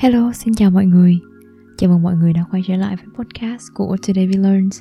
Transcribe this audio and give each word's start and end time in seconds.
Hello, 0.00 0.32
xin 0.32 0.54
chào 0.54 0.70
mọi 0.70 0.86
người. 0.86 1.18
Chào 1.78 1.90
mừng 1.90 2.02
mọi 2.02 2.16
người 2.16 2.32
đã 2.32 2.44
quay 2.50 2.62
trở 2.66 2.76
lại 2.76 2.96
với 2.96 3.06
podcast 3.14 3.62
của 3.74 3.96
Today 4.06 4.26
We 4.26 4.42
Learned. 4.42 4.72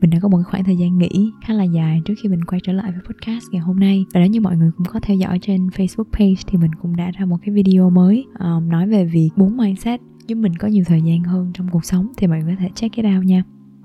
Mình 0.00 0.10
đã 0.10 0.18
có 0.22 0.28
một 0.28 0.38
khoảng 0.46 0.64
thời 0.64 0.76
gian 0.76 0.98
nghỉ 0.98 1.32
khá 1.44 1.54
là 1.54 1.64
dài 1.64 2.02
trước 2.04 2.14
khi 2.22 2.28
mình 2.28 2.44
quay 2.44 2.60
trở 2.64 2.72
lại 2.72 2.92
với 2.92 3.00
podcast 3.00 3.44
ngày 3.52 3.60
hôm 3.60 3.80
nay. 3.80 4.04
Và 4.14 4.20
nếu 4.20 4.28
như 4.28 4.40
mọi 4.40 4.56
người 4.56 4.70
cũng 4.76 4.86
có 4.86 5.00
theo 5.00 5.16
dõi 5.16 5.38
trên 5.42 5.66
Facebook 5.66 6.10
page 6.12 6.42
thì 6.46 6.58
mình 6.58 6.70
cũng 6.82 6.96
đã 6.96 7.10
ra 7.10 7.24
một 7.24 7.36
cái 7.44 7.54
video 7.54 7.90
mới 7.90 8.24
um, 8.38 8.68
nói 8.68 8.88
về 8.88 9.04
việc 9.04 9.30
bốn 9.36 9.56
mindset 9.56 10.00
giúp 10.26 10.34
mình 10.34 10.56
có 10.56 10.68
nhiều 10.68 10.84
thời 10.86 11.02
gian 11.02 11.24
hơn 11.24 11.50
trong 11.54 11.68
cuộc 11.72 11.84
sống 11.84 12.12
thì 12.16 12.26
mọi 12.26 12.38
người 12.38 12.54
có 12.56 12.60
thể 12.62 12.70
check 12.74 12.96
it 12.96 13.06
out 13.16 13.24
nha. 13.24 13.42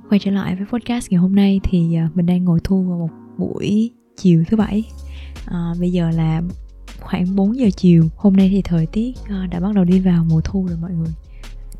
Quay 0.09 0.19
trở 0.19 0.31
lại 0.31 0.55
với 0.55 0.65
podcast 0.65 1.11
ngày 1.11 1.19
hôm 1.19 1.35
nay 1.35 1.59
thì 1.63 1.97
uh, 2.05 2.17
mình 2.17 2.25
đang 2.25 2.43
ngồi 2.43 2.59
thu 2.63 2.83
vào 2.83 2.97
một 2.97 3.09
buổi 3.37 3.91
chiều 4.17 4.43
thứ 4.47 4.57
bảy. 4.57 4.83
Uh, 5.47 5.79
bây 5.79 5.91
giờ 5.91 6.09
là 6.09 6.41
khoảng 7.01 7.35
4 7.35 7.57
giờ 7.57 7.69
chiều 7.77 8.09
hôm 8.15 8.35
nay 8.35 8.49
thì 8.49 8.61
thời 8.61 8.85
tiết 8.85 9.13
ờ, 9.29 9.47
đã 9.47 9.59
bắt 9.59 9.75
đầu 9.75 9.83
đi 9.83 9.99
vào 9.99 10.25
mùa 10.29 10.41
thu 10.41 10.65
rồi 10.69 10.77
mọi 10.81 10.91
người. 10.91 11.13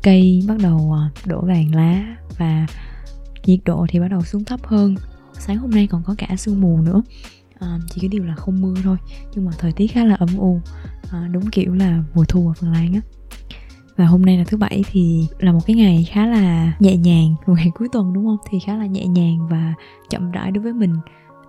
Cây 0.02 0.42
bắt 0.48 0.56
đầu 0.62 0.92
ờ, 0.92 1.08
đổ 1.26 1.40
vàng 1.40 1.74
lá 1.74 2.16
và 2.38 2.66
nhiệt 3.46 3.60
độ 3.64 3.86
thì 3.88 4.00
bắt 4.00 4.08
đầu 4.08 4.22
xuống 4.22 4.44
thấp 4.44 4.60
hơn. 4.64 4.94
Sáng 5.32 5.56
hôm 5.56 5.70
nay 5.70 5.86
còn 5.86 6.02
có 6.06 6.14
cả 6.18 6.36
sương 6.38 6.60
mù 6.60 6.78
nữa. 6.82 7.02
À, 7.58 7.78
chỉ 7.90 8.00
cái 8.00 8.08
điều 8.08 8.24
là 8.24 8.34
không 8.34 8.62
mưa 8.62 8.74
thôi 8.84 8.96
nhưng 9.34 9.44
mà 9.44 9.52
thời 9.58 9.72
tiết 9.72 9.86
khá 9.86 10.04
là 10.04 10.14
ấm 10.14 10.28
u. 10.38 10.60
À, 11.10 11.28
đúng 11.32 11.50
kiểu 11.50 11.74
là 11.74 12.02
mùa 12.14 12.24
thu 12.24 12.48
ở 12.48 12.52
phần 12.52 12.72
lan 12.72 12.94
á. 12.94 13.00
Và 13.96 14.06
hôm 14.06 14.26
nay 14.26 14.38
là 14.38 14.44
thứ 14.44 14.56
bảy 14.56 14.84
thì 14.90 15.26
là 15.38 15.52
một 15.52 15.60
cái 15.66 15.76
ngày 15.76 16.08
khá 16.10 16.26
là 16.26 16.72
nhẹ 16.80 16.96
nhàng 16.96 17.34
một 17.46 17.54
ngày 17.56 17.70
cuối 17.74 17.88
tuần 17.92 18.12
đúng 18.12 18.24
không? 18.24 18.38
Thì 18.50 18.58
khá 18.66 18.76
là 18.76 18.86
nhẹ 18.86 19.06
nhàng 19.06 19.48
và 19.50 19.74
chậm 20.10 20.30
rãi 20.30 20.50
đối 20.50 20.64
với 20.64 20.72
mình. 20.72 20.94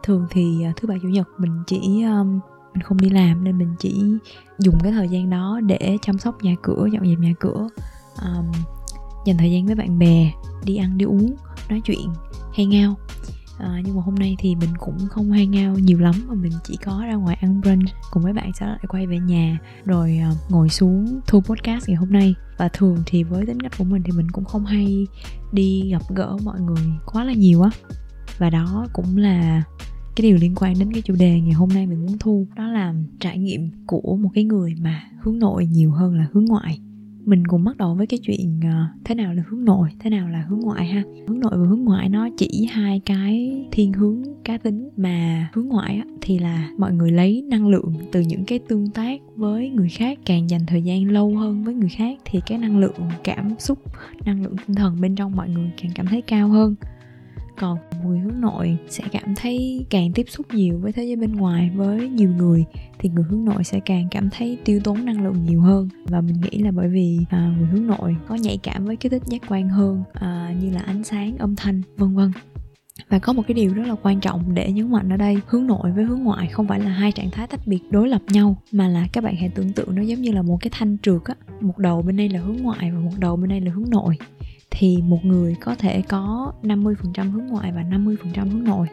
Thường 0.04 0.28
thì 0.30 0.66
thứ 0.76 0.88
bảy 0.88 0.98
chủ 1.02 1.08
nhật 1.08 1.28
mình 1.38 1.64
chỉ 1.68 2.04
um, 2.04 2.40
mình 2.74 2.84
không 2.84 2.98
đi 2.98 3.10
làm 3.10 3.44
nên 3.44 3.58
mình 3.58 3.76
chỉ 3.80 4.04
dùng 4.60 4.80
cái 4.84 4.92
thời 4.92 5.10
gian 5.10 5.30
đó 5.30 5.60
để 5.66 5.98
chăm 6.02 6.18
sóc 6.18 6.44
nhà 6.44 6.56
cửa 6.62 6.88
dọn 6.94 7.08
dẹp 7.08 7.20
nhà 7.20 7.34
cửa. 7.40 7.68
Um, 8.22 8.52
dành 9.26 9.38
thời 9.38 9.52
gian 9.52 9.66
với 9.66 9.76
bạn 9.76 10.00
bè 10.00 10.32
đi 10.66 10.76
ăn 10.76 10.98
đi 10.98 11.06
uống 11.06 11.36
nói 11.70 11.82
chuyện 11.86 12.10
hay 12.54 12.66
ngao. 12.66 12.96
À, 13.60 13.82
nhưng 13.86 13.96
mà 13.96 14.02
hôm 14.02 14.16
nay 14.16 14.36
thì 14.40 14.56
mình 14.56 14.70
cũng 14.80 14.98
không 15.10 15.32
hay 15.32 15.48
ngao 15.48 15.76
nhiều 15.76 16.00
lắm 16.00 16.16
mà 16.28 16.34
mình 16.34 16.52
chỉ 16.64 16.78
có 16.86 17.04
ra 17.08 17.16
ngoài 17.16 17.38
ăn 17.42 17.62
brunch 17.62 17.90
cùng 18.12 18.24
với 18.24 18.34
bạn 18.34 18.52
sau 18.60 18.68
đó 18.68 18.74
lại 18.74 18.86
quay 18.88 19.08
về 19.08 19.20
nhà 19.20 19.60
rồi 19.86 20.20
uh, 20.32 20.52
ngồi 20.52 20.70
xuống 20.70 21.20
thu 21.28 21.42
podcast 21.42 21.88
ngày 21.88 21.96
hôm 21.96 22.12
nay. 22.12 22.36
Và 22.58 22.68
thường 22.68 22.98
thì 23.06 23.24
với 23.24 23.46
tính 23.46 23.60
cách 23.60 23.72
của 23.78 23.84
mình 23.84 24.04
thì 24.06 24.12
mình 24.12 24.32
cũng 24.32 24.46
không 24.46 24.66
hay 24.66 25.08
đi 25.52 25.90
gặp 25.92 26.02
gỡ 26.10 26.38
mọi 26.44 26.60
người 26.60 26.92
quá 27.06 27.24
là 27.24 27.34
nhiều 27.34 27.62
á. 27.62 27.70
Và 28.38 28.50
đó 28.50 28.88
cũng 28.94 29.18
là 29.18 29.64
cái 30.16 30.24
điều 30.32 30.38
liên 30.42 30.56
quan 30.56 30.74
đến 30.80 30.94
cái 30.94 31.02
chủ 31.02 31.16
đề 31.20 31.40
ngày 31.40 31.54
hôm 31.54 31.70
nay 31.70 31.88
mình 31.88 32.02
muốn 32.02 32.18
thu 32.20 32.48
đó 32.56 32.68
là 32.68 32.94
trải 33.20 33.38
nghiệm 33.38 33.70
của 33.88 34.18
một 34.22 34.30
cái 34.34 34.44
người 34.44 34.76
mà 34.82 35.04
hướng 35.22 35.40
nội 35.40 35.66
nhiều 35.66 35.92
hơn 35.92 36.16
là 36.16 36.28
hướng 36.32 36.46
ngoại. 36.46 36.80
Mình 37.26 37.48
cùng 37.48 37.64
bắt 37.64 37.78
đầu 37.78 37.96
với 37.96 38.08
cái 38.08 38.20
chuyện 38.24 38.60
uh, 38.60 39.04
thế 39.06 39.16
nào 39.16 39.34
là 39.34 39.44
hướng 39.48 39.66
nội 39.66 39.90
thế 40.00 40.10
nào 40.10 40.30
là 40.30 40.46
hướng 40.50 40.60
ngoại 40.60 40.86
ha? 40.86 41.04
Hướng 41.28 41.40
nội 41.40 41.52
và 41.52 41.68
hướng 41.68 41.84
ngoại 41.84 42.10
nó 42.10 42.30
chỉ 42.38 42.68
hai 42.72 43.02
cái 43.06 43.66
thiên 43.72 43.94
hướng 43.94 44.24
cá 44.44 44.58
tính 44.58 44.90
mà 44.98 45.50
hướng 45.54 45.68
ngoại 45.68 45.96
á, 45.96 46.04
thì 46.22 46.40
là 46.40 46.70
mọi 46.78 46.94
người 46.94 47.12
lấy 47.12 47.42
năng 47.42 47.68
lượng 47.68 47.94
từ 48.12 48.22
những 48.22 48.46
cái 48.46 48.60
tương 48.60 48.90
tác 48.90 49.22
với 49.36 49.70
người 49.70 49.90
khác 49.90 50.20
càng 50.26 50.50
dành 50.50 50.66
thời 50.68 50.82
gian 50.82 51.12
lâu 51.12 51.38
hơn 51.38 51.64
với 51.64 51.74
người 51.74 51.90
khác 51.90 52.20
thì 52.26 52.40
cái 52.48 52.58
năng 52.58 52.80
lượng 52.80 52.96
cảm 53.24 53.56
xúc 53.60 53.80
năng 54.26 54.44
lượng 54.44 54.56
tinh 54.68 54.76
thần 54.76 55.02
bên 55.02 55.16
trong 55.16 55.36
mọi 55.36 55.50
người 55.50 55.72
càng 55.82 55.92
cảm 55.96 56.06
thấy 56.08 56.22
cao 56.22 56.50
hơn. 56.50 56.76
Còn 57.60 57.78
người 58.06 58.20
hướng 58.20 58.42
nội 58.42 58.78
sẽ 58.88 59.04
cảm 59.12 59.36
thấy 59.36 59.86
càng 59.90 60.12
tiếp 60.14 60.26
xúc 60.30 60.46
nhiều 60.54 60.80
với 60.80 60.92
thế 60.92 61.04
giới 61.04 61.16
bên 61.16 61.32
ngoài 61.32 61.72
với 61.76 62.10
nhiều 62.10 62.30
người 62.30 62.66
thì 63.00 63.10
người 63.10 63.24
hướng 63.30 63.46
nội 63.46 63.64
sẽ 63.64 63.80
càng 63.80 64.08
cảm 64.12 64.30
thấy 64.30 64.58
tiêu 64.66 64.80
tốn 64.84 65.06
năng 65.06 65.24
lượng 65.24 65.46
nhiều 65.46 65.62
hơn. 65.62 65.90
Và 66.06 66.22
mình 66.22 66.42
nghĩ 66.42 66.58
là 66.58 66.72
bởi 66.72 66.90
vì 66.90 67.20
à, 67.30 67.54
người 67.58 67.68
hướng 67.68 67.88
nội 67.88 68.16
có 68.28 68.36
nhạy 68.36 68.58
cảm 68.58 68.86
với 68.86 68.96
kích 68.96 69.12
thích 69.12 69.24
giác 69.26 69.42
quan 69.48 69.70
hơn 69.70 70.04
à, 70.14 70.56
như 70.62 70.70
là 70.72 70.82
ánh 70.82 71.04
sáng 71.04 71.38
âm 71.38 71.56
thanh 71.56 71.82
vân 71.98 72.16
vân. 72.16 72.32
Và 73.10 73.20
có 73.20 73.34
một 73.34 73.44
cái 73.48 73.56
điều 73.56 73.74
rất 73.74 73.88
là 73.88 73.96
quan 74.04 74.20
trọng 74.20 74.54
để 74.54 74.72
nhấn 74.72 74.92
mạnh 74.92 75.10
ở 75.10 75.18
đây 75.18 75.38
hướng 75.48 75.68
nội 75.68 75.92
với 75.92 76.04
hướng 76.04 76.24
ngoại 76.24 76.48
không 76.48 76.68
phải 76.68 76.80
là 76.80 76.90
hai 76.90 77.12
trạng 77.12 77.32
thái 77.32 77.48
tách 77.48 77.68
biệt 77.68 77.80
đối 77.90 78.10
lập 78.10 78.22
nhau 78.28 78.58
mà 78.72 78.88
là 78.88 79.08
các 79.14 79.24
bạn 79.24 79.36
hãy 79.36 79.50
tưởng 79.50 79.74
tượng 79.74 79.96
nó 79.96 80.02
giống 80.02 80.22
như 80.22 80.32
là 80.32 80.42
một 80.42 80.58
cái 80.62 80.70
thanh 80.74 80.98
trượt 80.98 81.22
á. 81.26 81.36
Một 81.62 81.78
đầu 81.78 82.02
bên 82.02 82.18
đây 82.18 82.30
là 82.30 82.40
hướng 82.40 82.58
ngoại 82.58 82.92
và 82.92 83.00
một 83.00 83.12
đầu 83.20 83.36
bên 83.36 83.50
đây 83.50 83.62
là 83.62 83.72
hướng 83.72 83.90
nội 83.90 84.18
thì 84.72 85.02
một 85.02 85.26
người 85.26 85.56
có 85.62 85.76
thể 85.76 86.02
có 86.02 86.54
50% 86.64 87.32
hướng 87.32 87.46
ngoại 87.46 87.72
và 87.72 87.82
50% 87.82 88.50
hướng 88.50 88.64
nội. 88.64 88.88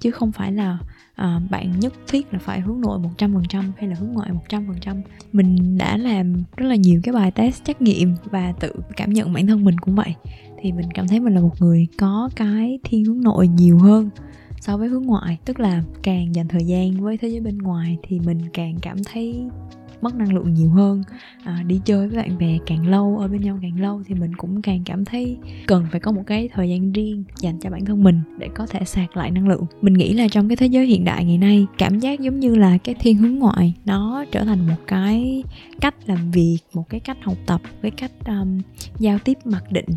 Chứ 0.00 0.10
không 0.10 0.32
phải 0.32 0.52
là 0.52 0.78
à, 1.14 1.40
bạn 1.50 1.80
nhất 1.80 1.92
thiết 2.08 2.32
là 2.32 2.38
phải 2.38 2.60
hướng 2.60 2.80
nội 2.80 2.98
100% 3.18 3.62
hay 3.76 3.88
là 3.88 3.96
hướng 4.00 4.12
ngoại 4.12 4.30
100% 4.48 5.02
mình 5.32 5.78
đã 5.78 5.96
làm 5.96 6.42
rất 6.56 6.66
là 6.66 6.74
nhiều 6.74 7.00
cái 7.04 7.14
bài 7.14 7.30
test 7.30 7.64
trắc 7.64 7.82
nghiệm 7.82 8.14
và 8.24 8.52
tự 8.60 8.72
cảm 8.96 9.12
nhận 9.12 9.32
bản 9.32 9.46
thân 9.46 9.64
mình 9.64 9.78
cũng 9.78 9.94
vậy. 9.94 10.14
Thì 10.60 10.72
mình 10.72 10.88
cảm 10.94 11.08
thấy 11.08 11.20
mình 11.20 11.34
là 11.34 11.40
một 11.40 11.54
người 11.60 11.86
có 11.98 12.30
cái 12.36 12.78
thiên 12.84 13.04
hướng 13.04 13.22
nội 13.22 13.48
nhiều 13.48 13.78
hơn 13.78 14.10
so 14.60 14.76
với 14.76 14.88
hướng 14.88 15.02
ngoại. 15.02 15.38
Tức 15.44 15.60
là 15.60 15.82
càng 16.02 16.34
dành 16.34 16.48
thời 16.48 16.64
gian 16.64 17.00
với 17.00 17.18
thế 17.18 17.28
giới 17.28 17.40
bên 17.40 17.58
ngoài 17.58 17.98
thì 18.02 18.20
mình 18.20 18.40
càng 18.52 18.76
cảm 18.82 18.96
thấy 19.04 19.44
mất 20.00 20.14
năng 20.14 20.32
lượng 20.32 20.54
nhiều 20.54 20.70
hơn. 20.70 21.02
À, 21.44 21.62
đi 21.66 21.80
chơi 21.84 22.08
với 22.08 22.16
bạn 22.16 22.38
bè 22.38 22.58
càng 22.66 22.88
lâu 22.88 23.18
ở 23.20 23.28
bên 23.28 23.40
nhau 23.40 23.58
càng 23.62 23.80
lâu 23.80 24.02
thì 24.06 24.14
mình 24.14 24.34
cũng 24.36 24.62
càng 24.62 24.82
cảm 24.84 25.04
thấy 25.04 25.36
cần 25.66 25.86
phải 25.90 26.00
có 26.00 26.12
một 26.12 26.22
cái 26.26 26.48
thời 26.52 26.68
gian 26.68 26.92
riêng 26.92 27.24
dành 27.40 27.58
cho 27.60 27.70
bản 27.70 27.84
thân 27.84 28.04
mình 28.04 28.20
để 28.38 28.48
có 28.54 28.66
thể 28.66 28.84
sạc 28.84 29.16
lại 29.16 29.30
năng 29.30 29.48
lượng. 29.48 29.66
Mình 29.82 29.94
nghĩ 29.94 30.14
là 30.14 30.28
trong 30.28 30.48
cái 30.48 30.56
thế 30.56 30.66
giới 30.66 30.86
hiện 30.86 31.04
đại 31.04 31.24
ngày 31.24 31.38
nay 31.38 31.66
cảm 31.78 31.98
giác 31.98 32.20
giống 32.20 32.40
như 32.40 32.54
là 32.54 32.78
cái 32.78 32.94
thiên 32.94 33.16
hướng 33.16 33.34
ngoại 33.34 33.74
nó 33.84 34.24
trở 34.32 34.44
thành 34.44 34.66
một 34.66 34.86
cái 34.86 35.42
cách 35.80 35.94
làm 36.06 36.30
việc 36.30 36.58
một 36.74 36.88
cái 36.88 37.00
cách 37.00 37.18
học 37.22 37.36
tập 37.46 37.60
cái 37.82 37.90
cách 37.90 38.12
um, 38.26 38.60
giao 38.98 39.18
tiếp 39.18 39.38
mặc 39.44 39.72
định 39.72 39.88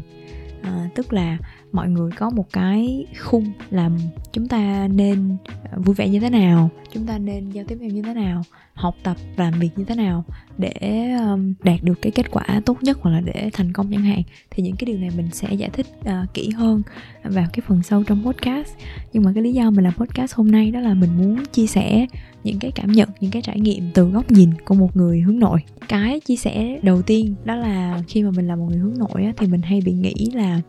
à, 0.62 0.90
tức 0.96 1.14
là 1.14 1.38
mọi 1.72 1.90
người 1.90 2.12
có 2.12 2.30
một 2.30 2.46
cái 2.54 3.06
khung 3.20 3.46
làm 3.70 3.98
chúng 4.34 4.48
ta 4.48 4.88
nên 4.88 5.38
à, 5.64 5.78
vui 5.78 5.96
vẻ 5.96 6.10
như 6.10 6.20
thế 6.20 6.30
nào 6.30 6.70
chúng 6.94 7.06
ta 7.06 7.18
nên 7.18 7.50
giao 7.50 7.66
tiếp 7.68 7.78
nhau 7.82 7.90
như 7.90 8.02
thế 8.02 8.14
nào 8.14 8.44
học 8.74 8.96
tập 9.04 9.18
làm 9.36 9.60
việc 9.60 9.70
như 9.76 9.86
thế 9.86 9.96
nào 9.96 10.24
để 10.58 11.12
um, 11.20 11.54
đạt 11.64 11.84
được 11.84 12.02
cái 12.02 12.12
kết 12.12 12.32
quả 12.32 12.62
tốt 12.66 12.84
nhất 12.84 12.98
hoặc 13.02 13.12
là 13.12 13.22
để 13.22 13.50
thành 13.54 13.74
công 13.74 13.92
chẳng 13.92 14.02
hạn. 14.02 14.22
Thì 14.52 14.64
những 14.64 14.76
cái 14.76 14.86
điều 14.86 14.98
này 14.98 15.10
mình 15.18 15.30
sẽ 15.32 15.54
giải 15.54 15.70
thích 15.74 15.88
uh, 16.00 16.34
kỹ 16.34 16.50
hơn 16.50 16.82
vào 17.24 17.48
cái 17.54 17.62
phần 17.68 17.84
sâu 17.84 18.04
trong 18.04 18.26
podcast. 18.26 18.70
Nhưng 19.14 19.24
mà 19.24 19.32
cái 19.34 19.44
lý 19.44 19.54
do 19.54 19.72
mình 19.72 19.84
làm 19.84 19.94
podcast 19.94 20.36
hôm 20.36 20.52
nay 20.52 20.72
đó 20.72 20.80
là 20.80 20.94
mình 20.94 21.18
muốn 21.18 21.46
chia 21.46 21.68
sẻ 21.68 22.06
những 22.44 22.60
cái 22.60 22.72
cảm 22.72 22.92
nhận 22.92 23.10
những 23.20 23.32
cái 23.32 23.42
trải 23.42 23.60
nghiệm 23.60 23.92
từ 23.94 24.10
góc 24.10 24.32
nhìn 24.32 24.50
của 24.66 24.76
một 24.76 24.98
người 24.98 25.22
hướng 25.22 25.40
nội. 25.40 25.60
Cái 25.88 26.20
chia 26.20 26.36
sẻ 26.36 26.80
đầu 26.84 27.02
tiên 27.02 27.36
đó 27.46 27.56
là 27.56 28.04
khi 28.08 28.24
mà 28.24 28.32
mình 28.32 28.48
là 28.48 28.56
một 28.56 28.66
người 28.70 28.80
hướng 28.80 28.98
nội 28.98 29.24
á, 29.24 29.34
thì 29.38 29.48
mình 29.48 29.62
hay 29.62 29.82
bị 29.86 29.92
nghĩ 29.92 30.30
là 30.34 30.62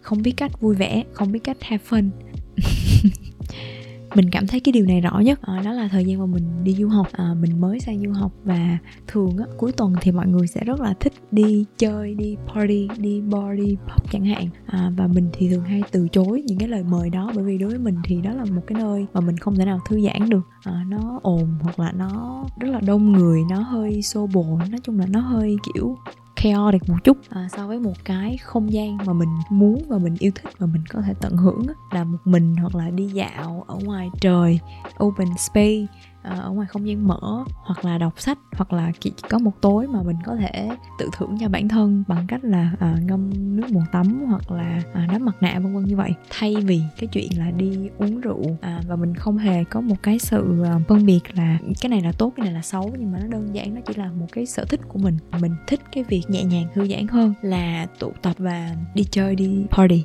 không 0.00 0.22
biết 0.22 0.32
cách 0.36 0.60
vui 0.60 0.74
vẻ 0.74 1.04
không 1.12 1.32
biết 1.32 1.40
cách 1.44 1.56
have 1.60 1.84
fun. 1.88 2.10
mình 4.14 4.30
cảm 4.30 4.46
thấy 4.46 4.60
cái 4.60 4.72
điều 4.72 4.86
này 4.86 5.00
rõ 5.00 5.20
nhất. 5.20 5.42
À, 5.42 5.62
đó 5.64 5.72
là 5.72 5.88
thời 5.88 6.04
gian 6.04 6.18
mà 6.18 6.26
mình 6.26 6.64
đi 6.64 6.74
du 6.74 6.88
học. 6.88 7.08
À, 7.12 7.34
mình 7.40 7.60
mới 7.60 7.80
sang 7.80 8.02
du 8.02 8.12
học 8.12 8.32
và 8.44 8.78
thường 9.06 9.36
á 9.38 9.44
cuối 9.56 9.72
tuần 9.72 9.92
thì 10.00 10.12
mọi 10.12 10.26
người 10.26 10.46
sẽ 10.46 10.64
rất 10.64 10.80
là 10.80 10.94
thích 11.00 11.12
đi 11.30 11.64
chơi 11.78 12.14
đi 12.14 12.36
party 12.54 12.88
đi 12.98 13.20
bar 13.20 13.58
đi 13.58 13.76
pub 13.76 14.10
chẳng 14.12 14.24
hạn. 14.24 14.48
À, 14.66 14.92
và 14.96 15.06
mình 15.06 15.30
thì 15.32 15.50
thường 15.50 15.64
hay 15.64 15.82
từ 15.90 16.08
chối 16.08 16.42
những 16.46 16.58
cái 16.58 16.68
lời 16.68 16.84
mời 16.90 17.10
đó 17.10 17.32
bởi 17.34 17.44
vì 17.44 17.58
đối 17.58 17.70
với 17.70 17.78
mình 17.78 17.96
thì 18.04 18.20
đó 18.20 18.32
là 18.32 18.44
một 18.44 18.62
cái 18.66 18.78
nơi 18.78 19.06
mà 19.14 19.20
mình 19.20 19.36
không 19.36 19.56
thể 19.56 19.64
nào 19.64 19.80
thư 19.88 20.00
giãn 20.00 20.30
được. 20.30 20.46
À, 20.64 20.84
nó 20.88 21.20
ồn 21.22 21.48
hoặc 21.62 21.80
là 21.80 21.92
nó 21.92 22.44
rất 22.60 22.68
là 22.68 22.80
đông 22.80 23.12
người 23.12 23.40
nó 23.50 23.60
hơi 23.60 24.02
xô 24.02 24.26
bồ. 24.34 24.58
Nói 24.70 24.80
chung 24.82 24.98
là 24.98 25.06
nó 25.06 25.20
hơi 25.20 25.56
kiểu 25.74 25.96
chaotic 26.42 26.88
một 26.88 26.96
chút. 27.04 27.16
À, 27.30 27.48
so 27.56 27.66
với 27.66 27.78
một 27.78 28.04
cái 28.04 28.36
không 28.36 28.72
gian 28.72 28.96
mà 29.06 29.12
mình 29.12 29.28
muốn 29.50 29.82
và 29.88 29.98
mình 29.98 30.16
yêu 30.18 30.32
thích 30.34 30.52
và 30.58 30.66
mình 30.66 30.82
có 30.92 31.00
thể 31.00 31.14
tận 31.20 31.36
hưởng 31.36 31.62
là 31.90 32.04
một 32.04 32.18
mình 32.24 32.56
hoặc 32.56 32.74
là 32.74 32.90
đi 32.90 33.06
dạo 33.06 33.64
ở 33.68 33.78
ngoài 33.84 34.10
trời 34.20 34.60
open 35.04 35.28
space 35.38 35.86
Ờ, 36.28 36.40
ở 36.40 36.50
ngoài 36.50 36.66
không 36.66 36.88
gian 36.88 37.08
mở 37.08 37.44
hoặc 37.64 37.84
là 37.84 37.98
đọc 37.98 38.20
sách 38.20 38.38
hoặc 38.52 38.72
là 38.72 38.92
chỉ 39.00 39.12
có 39.30 39.38
một 39.38 39.52
tối 39.60 39.86
mà 39.86 40.02
mình 40.02 40.16
có 40.24 40.36
thể 40.36 40.68
tự 40.98 41.08
thưởng 41.16 41.36
cho 41.40 41.48
bản 41.48 41.68
thân 41.68 42.04
bằng 42.08 42.24
cách 42.28 42.44
là 42.44 42.72
à, 42.78 42.96
ngâm 43.02 43.30
nước 43.56 43.66
bồn 43.72 43.82
tắm 43.92 44.24
hoặc 44.26 44.50
là 44.50 44.82
ờ, 44.92 45.00
à, 45.00 45.06
đắp 45.12 45.20
mặt 45.20 45.36
nạ 45.40 45.58
vân 45.58 45.74
vân 45.74 45.84
như 45.84 45.96
vậy. 45.96 46.14
Thay 46.30 46.56
vì 46.56 46.80
cái 46.98 47.08
chuyện 47.12 47.38
là 47.38 47.50
đi 47.50 47.90
uống 47.98 48.20
rượu 48.20 48.42
à, 48.60 48.80
và 48.88 48.96
mình 48.96 49.14
không 49.14 49.38
hề 49.38 49.64
có 49.64 49.80
một 49.80 49.96
cái 50.02 50.18
sự 50.18 50.62
à, 50.64 50.78
phân 50.88 51.06
biệt 51.06 51.20
là 51.34 51.58
cái 51.80 51.90
này 51.90 52.00
là 52.00 52.12
tốt 52.12 52.32
cái 52.36 52.44
này 52.44 52.54
là 52.54 52.62
xấu 52.62 52.90
nhưng 52.98 53.12
mà 53.12 53.18
nó 53.18 53.26
đơn 53.26 53.54
giản 53.54 53.74
nó 53.74 53.80
chỉ 53.86 53.94
là 53.96 54.10
một 54.12 54.26
cái 54.32 54.46
sở 54.46 54.64
thích 54.64 54.80
của 54.88 54.98
mình. 54.98 55.18
Mình 55.40 55.52
thích 55.66 55.80
cái 55.92 56.04
việc 56.04 56.22
nhẹ 56.28 56.44
nhàng 56.44 56.66
thư 56.74 56.86
giãn 56.86 57.08
hơn 57.08 57.34
là 57.42 57.86
tụ 57.98 58.12
tập 58.22 58.34
và 58.38 58.76
đi 58.94 59.04
chơi 59.10 59.34
đi 59.34 59.64
party. 59.70 60.04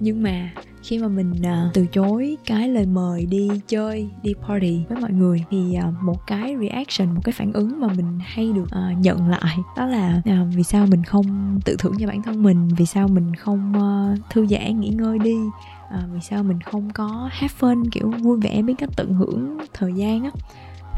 Nhưng 0.00 0.22
mà 0.22 0.50
khi 0.86 0.98
mà 0.98 1.08
mình 1.08 1.30
uh, 1.30 1.74
từ 1.74 1.86
chối 1.86 2.36
cái 2.46 2.68
lời 2.68 2.86
mời 2.86 3.26
đi 3.26 3.48
chơi 3.68 4.10
đi 4.22 4.34
party 4.48 4.82
với 4.88 5.00
mọi 5.00 5.12
người 5.12 5.44
thì 5.50 5.78
uh, 5.88 6.02
một 6.02 6.26
cái 6.26 6.56
reaction 6.60 7.14
một 7.14 7.20
cái 7.24 7.32
phản 7.32 7.52
ứng 7.52 7.80
mà 7.80 7.88
mình 7.96 8.18
hay 8.22 8.52
được 8.52 8.62
uh, 8.64 8.98
nhận 8.98 9.28
lại 9.28 9.56
đó 9.76 9.86
là 9.86 10.22
uh, 10.30 10.54
vì 10.54 10.62
sao 10.62 10.86
mình 10.86 11.04
không 11.04 11.60
tự 11.64 11.76
thưởng 11.78 11.94
cho 12.00 12.06
bản 12.06 12.22
thân 12.22 12.42
mình 12.42 12.68
vì 12.76 12.86
sao 12.86 13.08
mình 13.08 13.34
không 13.34 13.72
uh, 13.76 14.30
thư 14.30 14.46
giãn 14.46 14.80
nghỉ 14.80 14.88
ngơi 14.88 15.18
đi 15.18 15.34
uh, 15.34 16.12
vì 16.12 16.20
sao 16.20 16.42
mình 16.42 16.60
không 16.60 16.90
có 16.90 17.28
have 17.32 17.54
fun 17.60 17.84
kiểu 17.92 18.10
vui 18.10 18.40
vẻ 18.40 18.62
biết 18.62 18.74
cách 18.78 18.90
tận 18.96 19.14
hưởng 19.14 19.58
thời 19.74 19.92
gian 19.92 20.24
á. 20.24 20.30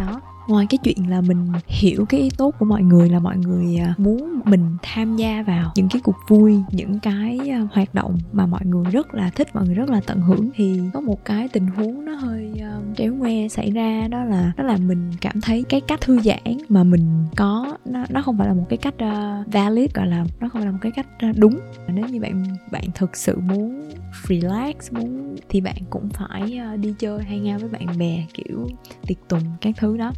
Đó 0.00 0.20
ngoài 0.48 0.66
cái 0.70 0.78
chuyện 0.84 1.10
là 1.10 1.20
mình 1.20 1.46
hiểu 1.66 2.04
cái 2.08 2.20
ý 2.20 2.30
tốt 2.36 2.54
của 2.58 2.64
mọi 2.64 2.82
người 2.82 3.08
là 3.08 3.18
mọi 3.18 3.36
người 3.36 3.76
à, 3.76 3.94
muốn 3.98 4.40
mình 4.44 4.76
tham 4.82 5.16
gia 5.16 5.42
vào 5.42 5.72
những 5.76 5.88
cái 5.88 6.00
cuộc 6.04 6.16
vui 6.28 6.62
những 6.70 6.98
cái 7.00 7.38
à, 7.50 7.68
hoạt 7.72 7.94
động 7.94 8.18
mà 8.32 8.46
mọi 8.46 8.66
người 8.66 8.84
rất 8.84 9.14
là 9.14 9.30
thích 9.30 9.48
mọi 9.54 9.66
người 9.66 9.74
rất 9.74 9.90
là 9.90 10.00
tận 10.06 10.20
hưởng 10.20 10.50
thì 10.56 10.80
có 10.92 11.00
một 11.00 11.24
cái 11.24 11.48
tình 11.48 11.66
huống 11.66 12.04
nó 12.04 12.14
hơi 12.14 12.52
uh, 12.54 12.96
tréo 12.96 13.14
ngoe 13.14 13.48
xảy 13.48 13.70
ra 13.70 14.08
đó 14.10 14.24
là 14.24 14.52
đó 14.56 14.64
là 14.64 14.76
mình 14.76 15.10
cảm 15.20 15.40
thấy 15.40 15.64
cái 15.68 15.80
cách 15.80 16.00
thư 16.00 16.20
giãn 16.20 16.58
mà 16.68 16.84
mình 16.84 17.24
có 17.36 17.76
nó 17.84 18.04
nó 18.08 18.22
không 18.22 18.38
phải 18.38 18.48
là 18.48 18.54
một 18.54 18.64
cái 18.68 18.76
cách 18.76 18.94
uh, 18.94 19.52
valid 19.52 19.90
gọi 19.94 20.06
là 20.06 20.26
nó 20.40 20.48
không 20.48 20.60
phải 20.60 20.66
là 20.66 20.72
một 20.72 20.78
cái 20.80 20.92
cách 20.92 21.06
uh, 21.30 21.36
đúng. 21.38 21.60
Nếu 21.88 22.06
như 22.08 22.20
bạn 22.20 22.44
bạn 22.70 22.84
thực 22.94 23.16
sự 23.16 23.38
muốn 23.40 23.90
relax 24.28 24.92
muốn 24.92 25.36
thì 25.48 25.60
bạn 25.60 25.76
cũng 25.90 26.08
phải 26.10 26.60
uh, 26.74 26.80
đi 26.80 26.94
chơi 26.98 27.22
hay 27.22 27.38
nhau 27.38 27.58
với 27.58 27.68
bạn 27.68 27.98
bè 27.98 28.24
kiểu 28.34 28.68
tiệc 29.06 29.28
tùng 29.28 29.42
các 29.60 29.74
thứ 29.78 29.96
đó 29.96 30.12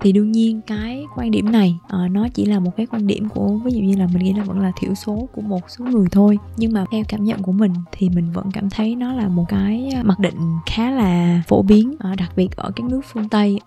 thì 0.00 0.12
đương 0.12 0.32
nhiên 0.32 0.60
cái 0.66 1.04
quan 1.16 1.30
điểm 1.30 1.52
này 1.52 1.78
uh, 1.84 2.10
nó 2.10 2.28
chỉ 2.34 2.44
là 2.44 2.60
một 2.60 2.70
cái 2.76 2.86
quan 2.86 3.06
điểm 3.06 3.28
của 3.28 3.58
ví 3.64 3.72
dụ 3.72 3.80
như 3.80 3.96
là 3.96 4.06
mình 4.06 4.24
nghĩ 4.24 4.32
là 4.32 4.44
vẫn 4.44 4.60
là 4.60 4.72
thiểu 4.80 4.94
số 4.94 5.28
của 5.34 5.42
một 5.42 5.60
số 5.68 5.84
người 5.84 6.06
thôi. 6.12 6.38
Nhưng 6.56 6.72
mà 6.72 6.84
theo 6.90 7.04
cảm 7.08 7.24
nhận 7.24 7.42
của 7.42 7.52
mình 7.52 7.72
thì 7.92 8.08
mình 8.08 8.32
vẫn 8.32 8.50
cảm 8.50 8.70
thấy 8.70 8.96
nó 8.96 9.12
là 9.12 9.28
một 9.28 9.44
cái 9.48 9.90
ờ, 9.96 10.02
mặc 10.04 10.18
định 10.18 10.38
khá 10.66 10.90
là 10.90 11.42
phổ 11.48 11.62
biến 11.62 11.90
uh, 11.90 12.18
đặc 12.18 12.32
biệt 12.36 12.56
ở 12.56 12.70
các 12.76 12.86
nước 12.86 13.00
phương 13.12 13.28
tây. 13.28 13.60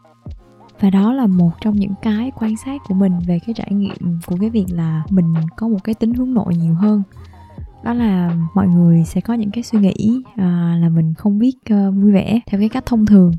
Và 0.80 0.90
đó 0.90 1.14
là 1.14 1.28
một 1.28 1.52
trong 1.62 1.76
những 1.76 1.94
cái 2.02 2.32
quan 2.40 2.58
sát 2.66 2.82
của 2.88 2.94
mình 2.94 3.14
về 3.28 3.40
cái 3.48 3.54
trải 3.54 3.72
nghiệm 3.72 4.20
của 4.26 4.36
cái 4.40 4.50
việc 4.50 4.66
là 4.70 5.04
mình 5.10 5.34
có 5.56 5.68
một 5.68 5.84
cái 5.84 5.96
tính 5.96 6.14
hướng 6.14 6.34
nội 6.34 6.56
nhiều 6.56 6.74
hơn. 6.74 7.04
Đó 7.84 7.94
là 7.94 8.36
mọi 8.54 8.68
người 8.68 9.04
sẽ 9.06 9.22
có 9.22 9.34
những 9.34 9.52
cái 9.52 9.64
suy 9.64 9.80
nghĩ 9.80 10.22
à, 10.36 10.78
là 10.82 10.90
mình 10.90 11.14
không 11.14 11.40
biết 11.40 11.56
uh, 11.74 11.96
vui 11.96 12.12
vẻ 12.12 12.40
theo 12.46 12.60
cái 12.60 12.70
cách 12.70 12.86
thông 12.86 13.06
thường 13.06 13.32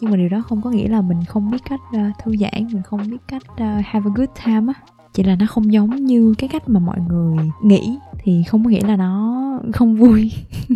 nhưng 0.00 0.10
mà 0.10 0.16
điều 0.16 0.28
đó 0.28 0.42
không 0.48 0.62
có 0.62 0.70
nghĩa 0.70 0.88
là 0.88 1.00
mình 1.00 1.24
không 1.24 1.50
biết 1.50 1.58
cách 1.68 1.80
uh, 1.96 2.18
thư 2.24 2.36
giãn 2.36 2.66
mình 2.72 2.82
không 2.84 3.10
biết 3.10 3.18
cách 3.28 3.42
uh, 3.52 3.58
have 3.84 4.10
a 4.10 4.12
good 4.14 4.28
time 4.44 4.72
á. 4.74 4.80
Chỉ 5.14 5.22
là 5.22 5.36
nó 5.36 5.46
không 5.46 5.72
giống 5.72 5.96
như 5.96 6.34
cái 6.38 6.48
cách 6.48 6.68
mà 6.68 6.80
mọi 6.80 6.98
người 7.08 7.36
nghĩ 7.62 7.98
thì 8.18 8.42
không 8.48 8.64
có 8.64 8.70
nghĩa 8.70 8.86
là 8.86 8.96
nó 8.96 9.42
không 9.72 9.96
vui. 9.96 10.32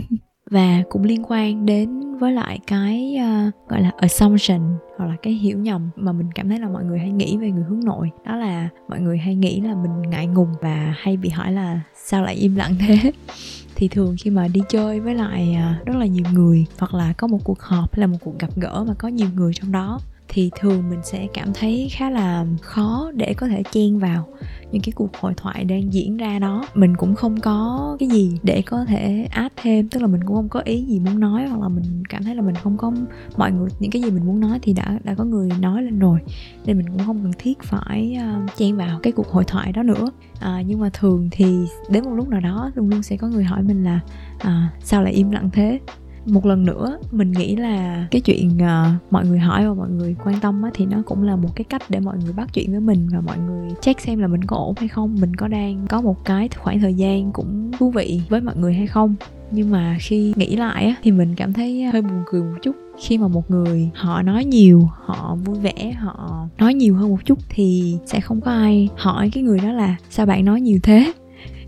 Và 0.51 0.83
cũng 0.89 1.05
liên 1.05 1.23
quan 1.29 1.67
đến 1.67 2.19
với 2.19 2.33
lại 2.33 2.59
cái 2.67 3.17
uh, 3.17 3.69
gọi 3.69 3.83
là 3.83 3.91
assumption 3.97 4.61
hoặc 4.99 5.07
là 5.07 5.17
cái 5.23 5.33
hiểu 5.33 5.59
nhầm 5.59 5.91
mà 5.97 6.13
mình 6.13 6.31
cảm 6.35 6.49
thấy 6.49 6.59
là 6.59 6.69
mọi 6.69 6.85
người 6.85 6.99
hay 6.99 7.11
nghĩ 7.11 7.37
về 7.37 7.51
người 7.51 7.65
hướng 7.65 7.85
nội. 7.85 8.11
Đó 8.27 8.37
là 8.37 8.69
mọi 8.89 9.01
người 9.01 9.19
hay 9.19 9.35
nghĩ 9.35 9.61
là 9.61 9.75
mình 9.75 10.11
ngại 10.11 10.27
ngùng 10.27 10.55
và 10.61 10.95
hay 10.99 11.17
bị 11.17 11.29
hỏi 11.29 11.53
là 11.53 11.81
sao 11.95 12.23
lại 12.23 12.35
im 12.35 12.57
lặng 12.57 12.75
thế? 12.81 13.13
Thì 13.75 13.89
thường 13.89 14.17
khi 14.19 14.31
mà 14.31 14.49
đi 14.49 14.61
chơi 14.69 15.01
với 15.01 15.15
lại 15.15 15.55
à, 15.55 15.81
rất 15.87 15.97
là 15.97 16.07
nhiều 16.07 16.25
người, 16.33 16.67
hoặc 16.79 16.95
là 16.95 17.13
có 17.13 17.27
một 17.27 17.39
cuộc 17.45 17.61
họp 17.61 17.95
hay 17.95 18.01
là 18.01 18.07
một 18.07 18.19
cuộc 18.21 18.39
gặp 18.39 18.51
gỡ 18.57 18.85
mà 18.89 18.95
có 18.95 19.09
nhiều 19.09 19.29
người 19.35 19.53
trong 19.55 19.73
đó 19.73 20.01
thì 20.33 20.51
thường 20.61 20.91
mình 20.91 21.01
sẽ 21.03 21.27
cảm 21.35 21.53
thấy 21.55 21.89
khá 21.93 22.11
là 22.11 22.47
khó 22.63 23.11
để 23.15 23.35
có 23.35 23.49
thể 23.49 23.63
chen 23.73 23.99
vào 23.99 24.29
những 24.73 24.83
cái 24.83 24.93
cuộc 24.93 25.17
hội 25.17 25.35
thoại 25.37 25.65
đang 25.65 25.93
diễn 25.93 26.17
ra 26.17 26.39
đó. 26.39 26.67
Mình 26.75 26.97
cũng 26.97 27.15
không 27.15 27.41
có 27.41 27.97
cái 28.01 28.09
gì 28.09 28.39
để 28.43 28.63
có 28.63 28.85
thể 28.85 29.29
add 29.31 29.55
thêm 29.63 29.89
tức 29.89 30.01
là 30.01 30.07
mình 30.07 30.21
cũng 30.25 30.37
không 30.37 30.49
có 30.49 30.61
ý 30.65 30.85
gì 30.85 31.01
muốn 31.01 31.21
nói 31.21 31.47
hoặc 31.47 31.61
là 31.61 31.69
mình 31.69 32.03
cảm 32.09 32.25
thấy 32.25 32.35
là 32.35 32.43
mình 32.43 32.55
không 32.55 32.77
có 32.77 32.93
mọi 33.37 33.53
người 33.53 33.69
những 33.81 33.91
cái 33.91 34.03
gì 34.03 34.11
mình 34.11 34.27
muốn 34.27 34.41
nói 34.41 34.59
thì 34.63 34.73
đã 34.73 34.99
đã 35.05 35.15
có 35.15 35.25
người 35.25 35.49
nói 35.61 35.83
lên 35.83 35.99
rồi 35.99 36.19
nên 36.65 36.79
mình 36.79 36.87
cũng 36.89 37.07
không 37.07 37.23
cần 37.23 37.33
thiết 37.39 37.63
phải 37.63 38.19
uh, 38.45 38.57
chen 38.57 38.77
vào 38.77 39.01
cái 39.03 39.13
cuộc 39.13 39.29
hội 39.29 39.45
thoại 39.45 39.73
đó 39.73 39.83
nữa. 39.83 40.11
À, 40.41 40.63
nhưng 40.67 40.81
mà 40.81 40.91
thường 40.93 41.29
thì 41.33 41.57
đến 41.91 42.05
một 42.05 42.15
lúc 42.15 42.29
nào 42.29 42.41
đó 42.41 42.71
luôn 42.75 42.89
luôn 42.89 43.03
sẽ 43.03 43.17
có 43.17 43.29
người 43.29 43.45
hỏi 43.45 43.63
mình 43.63 43.85
là 43.85 44.01
à, 44.39 44.73
sao 44.81 45.03
lại 45.03 45.13
im 45.13 45.31
lặng 45.31 45.51
thế? 45.53 45.79
Một 46.27 46.47
lần 46.47 46.65
nữa 46.65 46.99
mình 47.13 47.33
nghĩ 47.33 47.57
là 47.57 48.07
cái 48.11 48.21
chuyện 48.21 48.51
uh, 48.57 49.13
mọi 49.13 49.27
người 49.27 49.39
hỏi 49.39 49.69
và 49.69 49.75
mọi 49.75 49.91
người 49.91 50.17
quan 50.25 50.41
tâm 50.41 50.63
á, 50.63 50.71
thì 50.75 50.87
nó 50.87 51.03
cũng 51.07 51.23
là 51.23 51.37
một 51.37 51.49
cái 51.55 51.65
cách 51.65 51.83
để 51.89 52.01
mọi 52.01 52.17
người 52.25 52.33
bắt 52.33 52.49
chuyện 52.53 52.71
với 52.71 52.81
mình 52.81 53.09
và 53.13 53.21
mọi 53.21 53.39
người 53.39 53.71
check 53.81 54.01
xem 54.01 54.19
là 54.19 54.27
mình 54.27 54.45
có 54.45 54.57
ổn 54.57 54.75
hay 54.77 54.89
không 54.89 55.17
mình 55.21 55.37
có 55.37 55.49
đang 55.49 55.87
có 55.89 56.01
một 56.01 56.25
cái 56.25 56.49
khoảng 56.57 56.81
thời 56.81 56.95
gian 56.95 57.33
cũng 57.33 57.71
thú 57.79 57.91
vị 57.91 58.21
với 58.29 58.41
mọi 58.41 58.57
người 58.57 58.75
hay 58.75 58.87
không. 58.87 59.15
Nhưng 59.51 59.71
mà 59.71 59.97
khi 60.01 60.33
nghĩ 60.37 60.57
lại 60.57 60.85
á, 60.85 60.95
thì 61.03 61.11
mình 61.11 61.35
cảm 61.37 61.53
thấy 61.53 61.83
ờ, 61.83 61.91
hơi 61.93 62.03
buồn 62.03 62.23
cười 62.27 62.43
một 62.43 62.57
chút. 62.63 62.77
Khi 63.01 63.19
mà 63.19 63.29
một 63.29 63.51
người 63.51 63.91
họ 63.95 64.23
nói 64.23 64.45
nhiều 64.45 64.89
họ 65.05 65.37
vui 65.45 65.59
vẻ 65.59 65.93
họ 65.93 66.47
nói 66.59 66.75
nhiều 66.75 66.95
hơn 66.95 67.11
một 67.11 67.25
chút 67.25 67.39
thì 67.49 67.97
sẽ 68.07 68.21
không 68.21 68.41
có 68.41 68.51
ai 68.51 68.89
hỏi 68.97 69.31
cái 69.33 69.43
người 69.43 69.59
đó 69.59 69.73
là 69.73 69.97
sao 70.11 70.27
bạn 70.27 70.45
nói 70.45 70.61
nhiều 70.61 70.79
thế? 70.83 71.13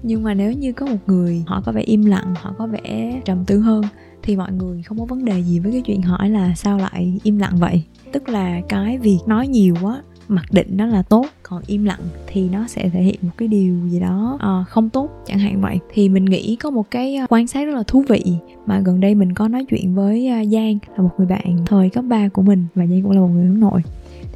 Nhưng 0.02 0.22
mà 0.22 0.34
nếu 0.34 0.52
như 0.52 0.72
có 0.72 0.86
một 0.86 0.98
người 1.06 1.44
họ 1.46 1.62
có 1.66 1.72
vẻ 1.72 1.80
im 1.80 2.04
lặng 2.04 2.34
họ 2.40 2.54
có 2.58 2.66
vẻ 2.66 3.20
trầm 3.24 3.44
tư 3.44 3.60
hơn 3.60 3.82
thì 4.24 4.36
mọi 4.36 4.52
người 4.52 4.82
không 4.82 4.98
có 4.98 5.04
vấn 5.04 5.24
đề 5.24 5.42
gì 5.42 5.58
với 5.58 5.72
cái 5.72 5.80
chuyện 5.80 6.02
hỏi 6.02 6.30
là 6.30 6.54
sao 6.54 6.78
lại 6.78 7.20
im 7.22 7.38
lặng 7.38 7.56
vậy. 7.58 7.82
Tức 8.12 8.28
là 8.28 8.60
cái 8.68 8.98
việc 8.98 9.18
nói 9.26 9.48
nhiều 9.48 9.74
quá 9.82 10.02
mặc 10.28 10.44
định 10.50 10.68
nó 10.70 10.86
là 10.86 11.02
tốt 11.02 11.26
còn 11.42 11.62
im 11.66 11.84
lặng 11.84 12.00
thì 12.26 12.48
nó 12.48 12.66
sẽ 12.66 12.88
thể 12.88 13.02
hiện 13.02 13.18
một 13.22 13.30
cái 13.36 13.48
điều 13.48 13.88
gì 13.88 14.00
đó 14.00 14.38
uh, 14.60 14.68
không 14.68 14.90
tốt 14.90 15.10
chẳng 15.26 15.38
hạn 15.38 15.60
vậy. 15.60 15.78
Thì 15.92 16.08
mình 16.08 16.24
nghĩ 16.24 16.56
có 16.56 16.70
một 16.70 16.90
cái 16.90 17.16
ờ, 17.16 17.26
quan 17.28 17.46
sát 17.46 17.64
rất 17.64 17.74
là 17.74 17.82
thú 17.86 18.04
vị 18.08 18.22
mà 18.66 18.80
gần 18.80 19.00
đây 19.00 19.14
mình 19.14 19.34
có 19.34 19.48
nói 19.48 19.64
chuyện 19.68 19.94
với 19.94 20.30
uh, 20.42 20.52
giang 20.52 20.78
là 20.96 21.02
một 21.02 21.10
người 21.18 21.26
bạn 21.26 21.56
thời 21.66 21.90
cấp 21.90 22.04
3 22.08 22.28
của 22.28 22.42
mình 22.42 22.66
và 22.74 22.86
giang 22.86 23.02
cũng 23.02 23.12
là 23.12 23.20
một 23.20 23.28
người 23.28 23.46
hướng 23.46 23.60
nội. 23.60 23.80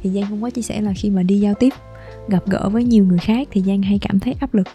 Thì 0.01 0.09
giang 0.09 0.25
cũng 0.29 0.41
có 0.41 0.49
chia 0.49 0.61
sẻ 0.61 0.81
là 0.81 0.93
khi 0.95 1.09
mà 1.09 1.23
đi 1.23 1.39
giao 1.39 1.53
tiếp 1.53 1.73
gặp 2.27 2.43
gỡ 2.47 2.69
với 2.69 2.83
nhiều 2.83 3.05
người 3.05 3.19
khác 3.19 3.47
thì 3.51 3.61
giang 3.61 3.81
hay 3.81 3.99
cảm 3.99 4.19
thấy 4.19 4.35
áp 4.39 4.53
lực 4.53 4.67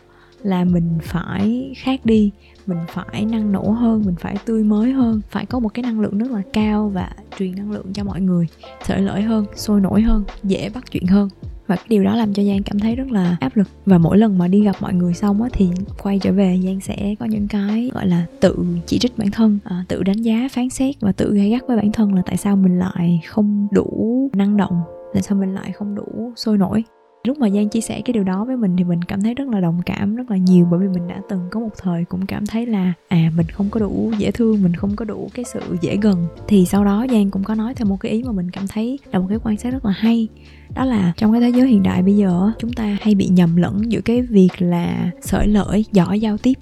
là 0.42 0.64
mình 0.64 0.98
phải 1.02 1.72
khác 1.76 2.00
đi 2.04 2.30
mình 2.66 2.78
phải 2.88 3.24
năng 3.24 3.52
nổ 3.52 3.70
hơn 3.70 4.02
mình 4.06 4.14
phải 4.18 4.36
tươi 4.44 4.64
mới 4.64 4.92
hơn 4.92 5.20
phải 5.30 5.46
có 5.46 5.58
một 5.58 5.74
cái 5.74 5.82
năng 5.82 6.00
lượng 6.00 6.18
rất 6.18 6.30
là 6.30 6.42
cao 6.52 6.88
và 6.88 7.10
truyền 7.38 7.56
năng 7.56 7.70
lượng 7.70 7.92
cho 7.92 8.04
mọi 8.04 8.20
người 8.20 8.46
sợi 8.84 9.00
lợi 9.00 9.22
hơn 9.22 9.46
sôi 9.56 9.80
nổi 9.80 10.02
hơn 10.02 10.24
dễ 10.42 10.70
bắt 10.74 10.84
chuyện 10.90 11.06
hơn. 11.06 11.28
Và 11.66 11.76
cái 11.76 11.84
điều 11.88 12.04
đó 12.04 12.16
làm 12.16 12.34
cho 12.34 12.42
giang 12.42 12.62
cảm 12.62 12.78
thấy 12.78 12.96
rất 12.96 13.10
là 13.10 13.36
áp 13.40 13.56
lực. 13.56 13.68
Và 13.86 13.98
mỗi 13.98 14.18
lần 14.18 14.38
mà 14.38 14.48
đi 14.48 14.64
gặp 14.64 14.76
mọi 14.80 14.94
người 14.94 15.14
xong 15.14 15.42
á 15.42 15.48
thì 15.52 15.68
quay 16.02 16.18
trở 16.18 16.32
về 16.32 16.60
giang 16.64 16.80
sẽ 16.80 17.14
có 17.20 17.26
những 17.26 17.48
cái 17.48 17.90
gọi 17.94 18.06
là 18.06 18.26
tự 18.40 18.56
chỉ 18.86 18.98
trích 18.98 19.18
bản 19.18 19.30
thân 19.30 19.58
à, 19.64 19.84
tự 19.88 20.02
đánh 20.02 20.22
giá 20.22 20.48
phán 20.52 20.70
xét 20.70 21.00
và 21.00 21.12
tự 21.12 21.34
gây 21.34 21.50
gắt 21.50 21.62
với 21.68 21.76
bản 21.76 21.92
thân 21.92 22.14
là 22.14 22.22
tại 22.26 22.36
sao 22.36 22.56
mình 22.56 22.78
lại 22.78 23.20
không 23.28 23.68
đủ 23.72 24.30
năng 24.32 24.56
động 24.56 24.82
tại 25.14 25.22
sao 25.22 25.38
mình 25.38 25.54
lại 25.54 25.72
không 25.72 25.94
đủ 25.94 26.32
sôi 26.36 26.58
nổi 26.58 26.84
lúc 27.24 27.38
mà 27.38 27.50
giang 27.50 27.68
chia 27.68 27.80
sẻ 27.80 28.00
cái 28.04 28.12
điều 28.12 28.24
đó 28.24 28.44
với 28.44 28.56
mình 28.56 28.76
thì 28.76 28.84
mình 28.84 29.02
cảm 29.02 29.22
thấy 29.22 29.34
rất 29.34 29.48
là 29.48 29.60
đồng 29.60 29.82
cảm, 29.86 30.16
rất 30.16 30.30
là 30.30 30.36
nhiều. 30.36 30.68
Bởi 30.70 30.80
vì 30.80 30.88
mình 30.88 31.08
đã 31.08 31.20
từng 31.28 31.40
có 31.50 31.60
một 31.60 31.70
thời 31.78 32.04
cũng 32.04 32.26
cảm 32.26 32.46
thấy 32.46 32.66
là 32.66 32.92
à 33.08 33.30
mình 33.36 33.46
không 33.46 33.70
có 33.70 33.80
đủ 33.80 34.12
dễ 34.18 34.30
thương, 34.30 34.62
mình 34.62 34.74
không 34.74 34.96
có 34.96 35.04
đủ 35.04 35.30
cái 35.34 35.44
sự 35.44 35.60
dễ 35.80 35.96
gần. 35.96 36.26
Thì 36.48 36.66
sau 36.66 36.84
đó 36.84 37.06
giang 37.10 37.30
cũng 37.30 37.44
có 37.44 37.54
nói 37.54 37.74
thêm 37.74 37.88
một 37.88 37.96
cái 38.00 38.12
ý 38.12 38.22
mà 38.22 38.32
mình 38.32 38.50
cảm 38.50 38.66
thấy 38.68 38.98
là 39.12 39.18
một 39.18 39.26
cái 39.28 39.38
quan 39.44 39.56
sát 39.56 39.72
rất 39.72 39.84
là 39.84 39.92
hay. 39.96 40.28
Đó 40.74 40.84
là 40.84 41.12
trong 41.16 41.32
cái 41.32 41.40
thế 41.40 41.48
giới 41.48 41.68
hiện 41.68 41.82
đại 41.82 42.02
bây 42.02 42.16
giờ 42.16 42.52
chúng 42.58 42.72
ta 42.72 42.96
hay 43.00 43.14
bị 43.14 43.28
nhầm 43.28 43.56
lẫn 43.56 43.92
giữa 43.92 44.00
cái 44.00 44.22
việc 44.22 44.50
là 44.58 45.10
sởi 45.22 45.46
lợi 45.46 45.84
giỏi 45.92 46.20
giao 46.20 46.38
tiếp 46.38 46.58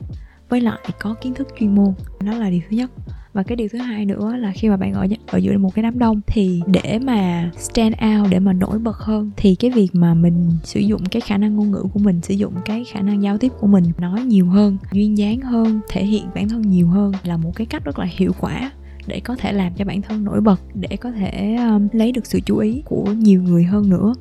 với 0.48 0.60
lại 0.60 0.78
có 1.00 1.14
kiến 1.14 1.34
thức 1.34 1.48
chuyên 1.60 1.74
môn. 1.74 1.94
Đó 2.20 2.32
là 2.32 2.50
điều 2.50 2.60
thứ 2.70 2.76
nhất 2.76 2.90
và 3.32 3.42
cái 3.42 3.56
điều 3.56 3.68
thứ 3.72 3.78
hai 3.78 4.06
nữa 4.06 4.36
là 4.36 4.52
khi 4.54 4.68
mà 4.68 4.76
bạn 4.76 4.92
ở 4.92 5.06
ở 5.26 5.38
giữa 5.38 5.58
một 5.58 5.74
cái 5.74 5.82
đám 5.82 5.98
đông 5.98 6.20
thì 6.26 6.60
để 6.66 6.98
mà 6.98 7.50
stand 7.58 7.94
out, 7.94 8.30
để 8.30 8.38
mà 8.38 8.52
nổi 8.52 8.78
bật 8.78 8.96
hơn 8.96 9.30
thì 9.36 9.54
cái 9.54 9.70
việc 9.70 9.88
mà 9.92 10.14
mình 10.14 10.50
sử 10.64 10.80
dụng 10.80 11.04
cái 11.04 11.20
khả 11.20 11.36
năng 11.36 11.56
ngôn 11.56 11.70
ngữ 11.70 11.84
của 11.92 12.00
mình, 12.00 12.20
sử 12.22 12.34
dụng 12.34 12.54
cái 12.64 12.84
khả 12.92 13.02
năng 13.02 13.22
giao 13.22 13.38
tiếp 13.38 13.52
của 13.60 13.66
mình 13.66 13.84
nói 13.98 14.20
nhiều 14.20 14.46
hơn, 14.46 14.76
duyên 14.92 15.18
dáng 15.18 15.40
hơn, 15.40 15.80
thể 15.88 16.04
hiện 16.04 16.24
bản 16.34 16.48
thân 16.48 16.62
nhiều 16.62 16.88
hơn 16.88 17.12
là 17.24 17.36
một 17.36 17.52
cái 17.56 17.66
cách 17.66 17.84
rất 17.84 17.98
là 17.98 18.06
hiệu 18.10 18.32
quả 18.40 18.70
để 19.06 19.20
có 19.20 19.36
thể 19.36 19.52
làm 19.52 19.72
cho 19.74 19.84
bản 19.84 20.02
thân 20.02 20.24
nổi 20.24 20.40
bật 20.40 20.60
để 20.74 20.96
có 20.96 21.10
thể 21.12 21.56
um, 21.56 21.88
lấy 21.92 22.12
được 22.12 22.26
sự 22.26 22.40
chú 22.40 22.58
ý 22.58 22.82
của 22.84 23.04
nhiều 23.04 23.42
người 23.42 23.64
hơn 23.64 23.90
nữa. 23.90 24.14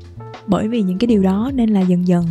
Bởi 0.48 0.68
vì 0.68 0.82
những 0.82 0.98
cái 0.98 1.08
điều 1.08 1.24
đó 1.24 1.52
nên 1.56 1.70
là 1.70 1.82
dần 1.82 2.08
dần 2.08 2.26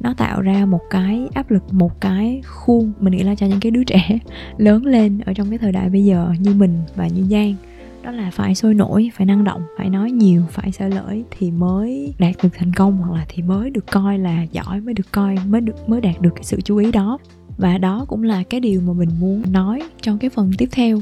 nó 0.00 0.14
tạo 0.16 0.42
ra 0.42 0.66
một 0.66 0.80
cái 0.90 1.28
áp 1.34 1.50
lực 1.50 1.62
một 1.72 2.00
cái 2.00 2.42
khuôn 2.46 2.92
mình 3.00 3.12
nghĩ 3.12 3.22
là 3.22 3.34
cho 3.34 3.46
những 3.46 3.60
cái 3.60 3.70
đứa 3.70 3.84
trẻ 3.84 4.18
lớn 4.58 4.86
lên 4.86 5.20
ở 5.26 5.32
trong 5.34 5.50
cái 5.50 5.58
thời 5.58 5.72
đại 5.72 5.88
bây 5.90 6.04
giờ 6.04 6.32
như 6.40 6.54
mình 6.54 6.78
và 6.96 7.08
như 7.08 7.22
giang. 7.30 7.54
Đó 8.02 8.10
là 8.10 8.30
phải 8.30 8.54
sôi 8.54 8.74
nổi 8.74 9.10
phải 9.16 9.26
năng 9.26 9.44
động 9.44 9.62
phải 9.78 9.90
nói 9.90 10.10
nhiều 10.10 10.42
phải 10.50 10.72
sơ 10.72 10.88
lỗi 10.88 11.24
thì 11.30 11.50
mới 11.50 12.14
đạt 12.18 12.34
được 12.42 12.48
thành 12.58 12.72
công 12.72 12.96
hoặc 12.96 13.18
là 13.18 13.26
thì 13.28 13.42
mới 13.42 13.70
được 13.70 13.86
coi 13.90 14.18
là 14.18 14.42
giỏi 14.42 14.80
mới 14.80 14.94
được 14.94 15.12
coi 15.12 15.36
mới 15.46 15.60
được 15.60 15.88
mới 15.88 16.00
đạt 16.00 16.20
được 16.20 16.30
cái 16.34 16.44
sự 16.44 16.60
chú 16.60 16.76
ý 16.76 16.92
đó. 16.92 17.18
Và 17.58 17.78
đó 17.78 18.04
cũng 18.08 18.22
là 18.22 18.42
cái 18.50 18.60
điều 18.60 18.80
mà 18.80 18.92
mình 18.92 19.08
muốn 19.20 19.42
nói 19.52 19.82
trong 20.02 20.18
cái 20.18 20.30
phần 20.30 20.50
tiếp 20.58 20.68
theo 20.72 21.00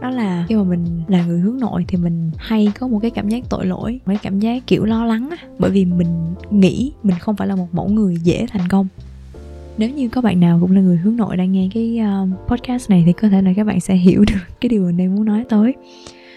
đó 0.00 0.10
là 0.10 0.44
khi 0.48 0.54
mà 0.54 0.62
mình 0.62 0.84
là 1.08 1.26
người 1.26 1.40
hướng 1.40 1.60
nội 1.60 1.84
thì 1.88 1.98
mình 1.98 2.30
hay 2.36 2.72
có 2.78 2.88
một 2.88 2.98
cái 3.02 3.10
cảm 3.10 3.28
giác 3.28 3.44
tội 3.48 3.66
lỗi, 3.66 3.92
một 3.92 4.12
cái 4.12 4.18
cảm 4.22 4.40
giác 4.40 4.66
kiểu 4.66 4.84
lo 4.84 5.04
lắng 5.04 5.30
á. 5.30 5.36
Bởi 5.58 5.70
vì 5.70 5.84
mình 5.84 6.34
nghĩ 6.50 6.92
mình 7.02 7.16
không 7.20 7.36
phải 7.36 7.48
là 7.48 7.56
một 7.56 7.68
mẫu 7.72 7.88
người 7.88 8.16
dễ 8.22 8.46
thành 8.50 8.68
công. 8.68 8.88
Nếu 9.78 9.90
như 9.90 10.08
có 10.08 10.20
bạn 10.20 10.40
nào 10.40 10.58
cũng 10.60 10.72
là 10.72 10.80
người 10.80 10.96
hướng 10.96 11.16
nội 11.16 11.36
đang 11.36 11.52
nghe 11.52 11.68
cái 11.74 11.98
ờ, 11.98 12.26
podcast 12.46 12.90
này 12.90 13.02
thì 13.06 13.12
có 13.12 13.28
thể 13.28 13.42
là 13.42 13.52
các 13.56 13.64
bạn 13.64 13.80
sẽ 13.80 13.94
hiểu 13.94 14.24
được 14.28 14.40
cái 14.60 14.68
điều 14.68 14.82
mình 14.82 14.96
đang 14.96 15.14
muốn 15.16 15.24
nói 15.24 15.44
tới. 15.48 15.74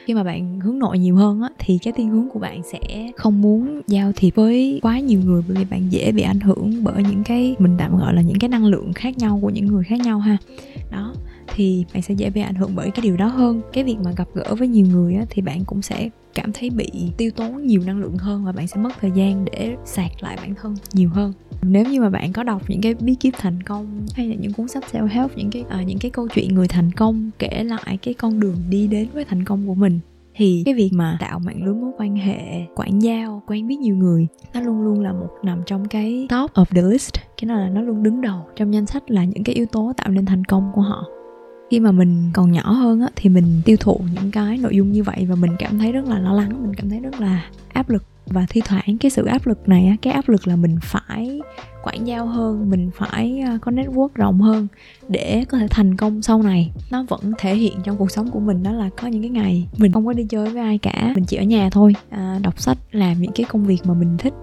Khi 0.05 0.13
mà 0.13 0.23
bạn 0.23 0.59
hướng 0.59 0.79
nội 0.79 0.99
nhiều 0.99 1.15
hơn 1.15 1.41
á, 1.41 1.49
thì 1.59 1.77
cái 1.77 1.93
thiên 1.97 2.09
hướng 2.09 2.29
của 2.29 2.39
bạn 2.39 2.61
sẽ 2.71 3.11
không 3.15 3.41
muốn 3.41 3.81
giao 3.87 4.11
thiệp 4.15 4.35
với 4.35 4.79
quá 4.83 4.99
nhiều 4.99 5.19
người 5.25 5.43
bởi 5.47 5.57
vì 5.57 5.65
bạn 5.65 5.91
dễ 5.91 6.11
bị 6.11 6.21
ảnh 6.21 6.39
hưởng 6.39 6.83
bởi 6.83 7.03
những 7.03 7.23
cái, 7.23 7.55
mình 7.59 7.75
tạm 7.77 7.97
gọi 7.97 8.13
là 8.13 8.21
những 8.21 8.39
cái 8.39 8.49
năng 8.49 8.65
lượng 8.65 8.93
khác 8.93 9.17
nhau 9.17 9.39
của 9.41 9.49
những 9.49 9.65
người 9.65 9.83
khác 9.83 9.99
nhau 9.99 10.19
ha. 10.19 10.37
Đó 10.91 11.13
thì 11.55 11.85
bạn 11.93 12.01
sẽ 12.01 12.13
dễ 12.13 12.29
bị 12.29 12.41
ảnh 12.41 12.55
hưởng 12.55 12.75
bởi 12.75 12.91
cái 12.91 13.03
điều 13.03 13.17
đó 13.17 13.27
hơn. 13.27 13.61
Cái 13.73 13.83
việc 13.83 13.97
mà 14.03 14.11
gặp 14.17 14.27
gỡ 14.33 14.55
với 14.55 14.67
nhiều 14.67 14.85
người 14.85 15.15
á, 15.15 15.25
thì 15.29 15.41
bạn 15.41 15.65
cũng 15.65 15.81
sẽ 15.81 16.09
cảm 16.33 16.53
thấy 16.53 16.69
bị 16.69 16.91
tiêu 17.17 17.31
tốn 17.31 17.67
nhiều 17.67 17.81
năng 17.85 17.99
lượng 17.99 18.17
hơn 18.17 18.45
và 18.45 18.51
bạn 18.51 18.67
sẽ 18.67 18.81
mất 18.81 18.89
thời 19.01 19.11
gian 19.11 19.45
để 19.45 19.75
sạc 19.85 20.11
lại 20.23 20.37
bản 20.41 20.55
thân 20.55 20.75
nhiều 20.93 21.09
hơn. 21.09 21.33
Nếu 21.61 21.85
như 21.85 22.01
mà 22.01 22.09
bạn 22.09 22.33
có 22.33 22.43
đọc 22.43 22.61
những 22.67 22.81
cái 22.81 22.93
bí 22.99 23.15
kíp 23.15 23.33
thành 23.37 23.63
công 23.63 24.05
hay 24.15 24.27
là 24.27 24.35
những 24.35 24.53
cuốn 24.53 24.67
sách 24.67 24.83
self 24.91 25.07
help 25.07 25.37
những 25.37 25.49
cái 25.51 25.63
à, 25.69 25.83
những 25.83 25.99
cái 25.99 26.11
câu 26.11 26.27
chuyện 26.27 26.55
người 26.55 26.67
thành 26.67 26.91
công 26.91 27.31
kể 27.39 27.63
lại 27.63 27.97
cái 28.01 28.13
con 28.13 28.39
đường 28.39 28.57
đi 28.69 28.87
đến 28.87 29.07
với 29.13 29.25
thành 29.25 29.45
công 29.45 29.67
của 29.67 29.75
mình 29.75 29.99
thì 30.35 30.63
cái 30.65 30.73
việc 30.73 30.89
mà 30.93 31.17
tạo 31.19 31.39
mạng 31.39 31.63
lưới 31.63 31.73
mối 31.73 31.91
quan 31.97 32.15
hệ 32.15 32.65
quảng 32.75 33.01
giao 33.01 33.43
quen 33.47 33.67
biết 33.67 33.79
nhiều 33.79 33.95
người 33.95 34.27
nó 34.53 34.61
luôn 34.61 34.81
luôn 34.81 34.99
là 34.99 35.13
một 35.13 35.29
nằm 35.43 35.61
trong 35.65 35.87
cái 35.87 36.27
top 36.29 36.53
of 36.53 36.65
the 36.65 36.81
list. 36.81 37.13
Cái 37.37 37.47
nào 37.47 37.59
là 37.59 37.69
nó 37.69 37.81
luôn 37.81 38.03
đứng 38.03 38.21
đầu 38.21 38.45
trong 38.55 38.73
danh 38.73 38.85
sách 38.85 39.11
là 39.11 39.23
những 39.23 39.43
cái 39.43 39.55
yếu 39.55 39.65
tố 39.65 39.93
tạo 39.97 40.09
nên 40.09 40.25
thành 40.25 40.45
công 40.45 40.71
của 40.73 40.81
họ 40.81 41.05
khi 41.71 41.79
mà 41.79 41.91
mình 41.91 42.29
còn 42.33 42.51
nhỏ 42.51 42.71
hơn 42.71 43.01
á 43.01 43.07
thì 43.15 43.29
mình 43.29 43.61
tiêu 43.65 43.77
thụ 43.79 44.01
những 44.13 44.31
cái 44.31 44.57
nội 44.57 44.75
dung 44.75 44.91
như 44.91 45.03
vậy 45.03 45.25
và 45.29 45.35
mình 45.35 45.51
cảm 45.59 45.79
thấy 45.79 45.91
rất 45.91 46.05
là 46.05 46.19
lo 46.19 46.33
lắng 46.33 46.63
mình 46.63 46.73
cảm 46.73 46.89
thấy 46.89 46.99
rất 46.99 47.21
là 47.21 47.45
áp 47.73 47.89
lực. 47.89 48.03
Và 48.25 48.45
thi 48.49 48.61
thoảng 48.65 48.97
cái 48.99 49.11
sự 49.11 49.25
áp 49.25 49.47
lực 49.47 49.69
này 49.69 49.87
á 49.87 49.95
cái 50.01 50.13
áp 50.13 50.29
lực 50.29 50.47
là 50.47 50.55
mình 50.55 50.77
phải 50.81 51.41
quảng 51.83 52.07
giao 52.07 52.25
hơn 52.25 52.69
mình 52.69 52.89
phải 52.97 53.39
à, 53.39 53.57
có 53.61 53.71
network 53.71 54.07
rộng 54.15 54.41
hơn 54.41 54.67
để 55.09 55.45
có 55.49 55.57
thể 55.57 55.67
thành 55.69 55.97
công 55.97 56.21
sau 56.21 56.43
này. 56.43 56.71
Nó 56.91 57.05
vẫn 57.09 57.33
thể 57.37 57.55
hiện 57.55 57.73
trong 57.83 57.97
cuộc 57.97 58.11
sống 58.11 58.31
của 58.31 58.39
mình 58.39 58.63
đó 58.63 58.71
là 58.71 58.89
có 59.01 59.07
những 59.07 59.21
cái 59.21 59.29
ngày 59.29 59.67
mình 59.77 59.91
không 59.91 60.05
có 60.05 60.13
đi 60.13 60.25
chơi 60.29 60.49
với 60.49 60.61
ai 60.61 60.77
cả 60.77 61.11
mình 61.15 61.25
chỉ 61.25 61.37
ở 61.37 61.43
nhà 61.43 61.69
thôi. 61.69 61.95
À, 62.09 62.39
đọc 62.41 62.59
sách 62.59 62.77
làm 62.91 63.21
những 63.21 63.31
cái 63.35 63.45
công 63.49 63.65
việc 63.65 63.79
mà 63.85 63.93
mình 63.93 64.17
thích 64.17 64.33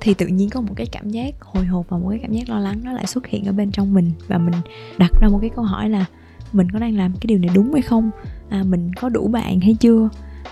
thì 0.00 0.14
tự 0.14 0.26
nhiên 0.26 0.50
có 0.50 0.60
một 0.60 0.72
cái 0.76 0.86
cảm 0.86 1.10
giác 1.10 1.34
hồi 1.40 1.64
hộp 1.64 1.86
và 1.88 1.98
một 1.98 2.08
cái 2.10 2.18
cảm 2.22 2.32
giác 2.32 2.48
lo 2.50 2.58
lắng 2.58 2.80
nó 2.84 2.92
lại 2.92 3.06
xuất 3.06 3.26
hiện 3.26 3.44
ở 3.44 3.52
bên 3.52 3.70
trong 3.70 3.94
mình. 3.94 4.10
Và 4.28 4.38
mình 4.38 4.54
đặt 4.98 5.10
ra 5.20 5.28
một 5.28 5.38
cái 5.40 5.50
câu 5.50 5.64
hỏi 5.64 5.88
là 5.88 6.04
mình 6.52 6.70
có 6.70 6.78
đang 6.78 6.96
làm 6.96 7.12
cái 7.12 7.26
điều 7.26 7.38
này 7.38 7.50
đúng 7.54 7.72
hay 7.72 7.82
không? 7.82 8.10
À, 8.48 8.62
mình 8.68 8.90
có 8.94 9.08
đủ 9.08 9.28
bạn 9.28 9.60
hay 9.60 9.74
chưa? 9.74 10.08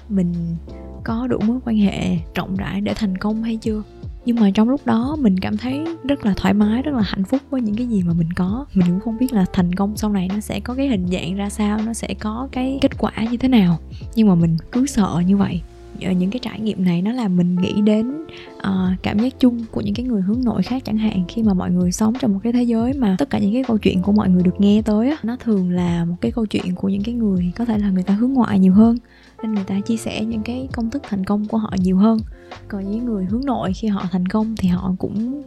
Mình 0.09 0.57
có 1.05 1.27
đủ 1.27 1.39
mối 1.47 1.59
quan 1.65 1.77
hệ 1.77 2.19
rộng 2.35 2.57
rãi 2.57 2.81
để 2.81 2.95
thành 2.95 3.19
công 3.19 3.43
hay 3.43 3.57
chưa? 3.57 3.83
Nhưng 4.25 4.41
mà 4.41 4.51
trong 4.51 4.69
lúc 4.69 4.87
đó 4.87 5.17
mình 5.21 5.41
cảm 5.41 5.57
thấy 5.57 5.85
rất 6.05 6.27
là 6.27 6.35
thoải 6.37 6.55
mái 6.55 6.83
rất 6.83 6.95
là 6.95 7.03
hạnh 7.03 7.25
phúc 7.25 7.41
với 7.51 7.61
những 7.61 7.77
cái 7.77 7.87
gì 7.87 8.03
mà 8.03 8.13
mình 8.13 8.33
có. 8.33 8.67
Mình 8.75 8.87
cũng 8.89 9.01
không 9.01 9.19
biết 9.19 9.33
là 9.33 9.45
thành 9.53 9.75
công 9.75 9.97
sau 9.97 10.11
này 10.11 10.29
nó 10.29 10.41
sẽ 10.41 10.61
có 10.61 10.75
cái 10.75 10.89
hình 10.89 11.07
dạng 11.13 11.35
ra 11.37 11.49
sao 11.49 11.79
nó 11.87 11.93
sẽ 11.93 12.15
có 12.21 12.49
cái 12.53 12.79
kết 12.83 12.99
quả 12.99 13.13
như 13.31 13.37
thế 13.37 13.49
nào. 13.49 13.79
Nhưng 14.15 14.29
mà 14.29 14.35
mình 14.35 14.57
cứ 14.73 14.87
sợ 14.87 15.23
như 15.27 15.37
vậy. 15.37 15.63
Ờ, 16.03 16.11
những 16.11 16.31
cái 16.31 16.41
trải 16.43 16.61
nghiệm 16.61 16.85
này 16.85 17.03
nó 17.03 17.13
làm 17.13 17.37
mình 17.37 17.57
nghĩ 17.57 17.81
đến 17.85 18.25
uh, 18.57 19.03
cảm 19.03 19.19
giác 19.19 19.41
chung 19.41 19.65
của 19.71 19.81
những 19.81 19.95
cái 19.95 20.07
người 20.07 20.23
hướng 20.23 20.45
nội 20.45 20.63
khác 20.63 20.83
chẳng 20.85 20.99
hạn 20.99 21.25
khi 21.29 21.43
mà 21.43 21.55
mọi 21.55 21.71
người 21.71 21.93
sống 21.93 22.15
trong 22.21 22.33
một 22.33 22.41
cái 22.43 22.53
thế 22.53 22.63
giới 22.63 22.93
mà 22.93 23.17
tất 23.19 23.31
cả 23.31 23.39
những 23.39 23.53
cái 23.53 23.65
câu 23.65 23.79
chuyện 23.79 24.03
của 24.03 24.13
mọi 24.13 24.29
người 24.29 24.43
được 24.43 24.55
nghe 24.61 24.83
tới 24.83 25.11
á 25.11 25.17
nó 25.23 25.37
thường 25.37 25.71
là 25.71 26.05
một 26.05 26.17
cái 26.21 26.33
câu 26.33 26.47
chuyện 26.47 26.75
của 26.75 26.89
những 26.89 27.03
cái 27.03 27.15
người 27.15 27.53
có 27.57 27.65
thể 27.65 27.79
là 27.79 27.91
người 27.91 28.03
ta 28.03 28.15
hướng 28.15 28.33
ngoại 28.33 28.59
nhiều 28.59 28.73
hơn 28.73 28.97
nên 29.43 29.55
người 29.55 29.65
ta 29.65 29.81
chia 29.81 29.97
sẻ 29.97 30.25
những 30.25 30.43
cái 30.43 30.69
công 30.73 30.91
thức 30.91 31.03
thành 31.09 31.25
công 31.25 31.47
của 31.47 31.59
họ 31.59 31.75
nhiều 31.79 31.97
hơn. 31.97 32.19
Còn 32.69 32.91
những 32.91 33.05
người 33.05 33.25
hướng 33.25 33.45
nội 33.45 33.73
khi 33.73 33.89
họ 33.89 34.07
thành 34.13 34.27
công 34.27 34.57
thì 34.57 34.69
họ 34.69 34.95
cũng 34.99 35.43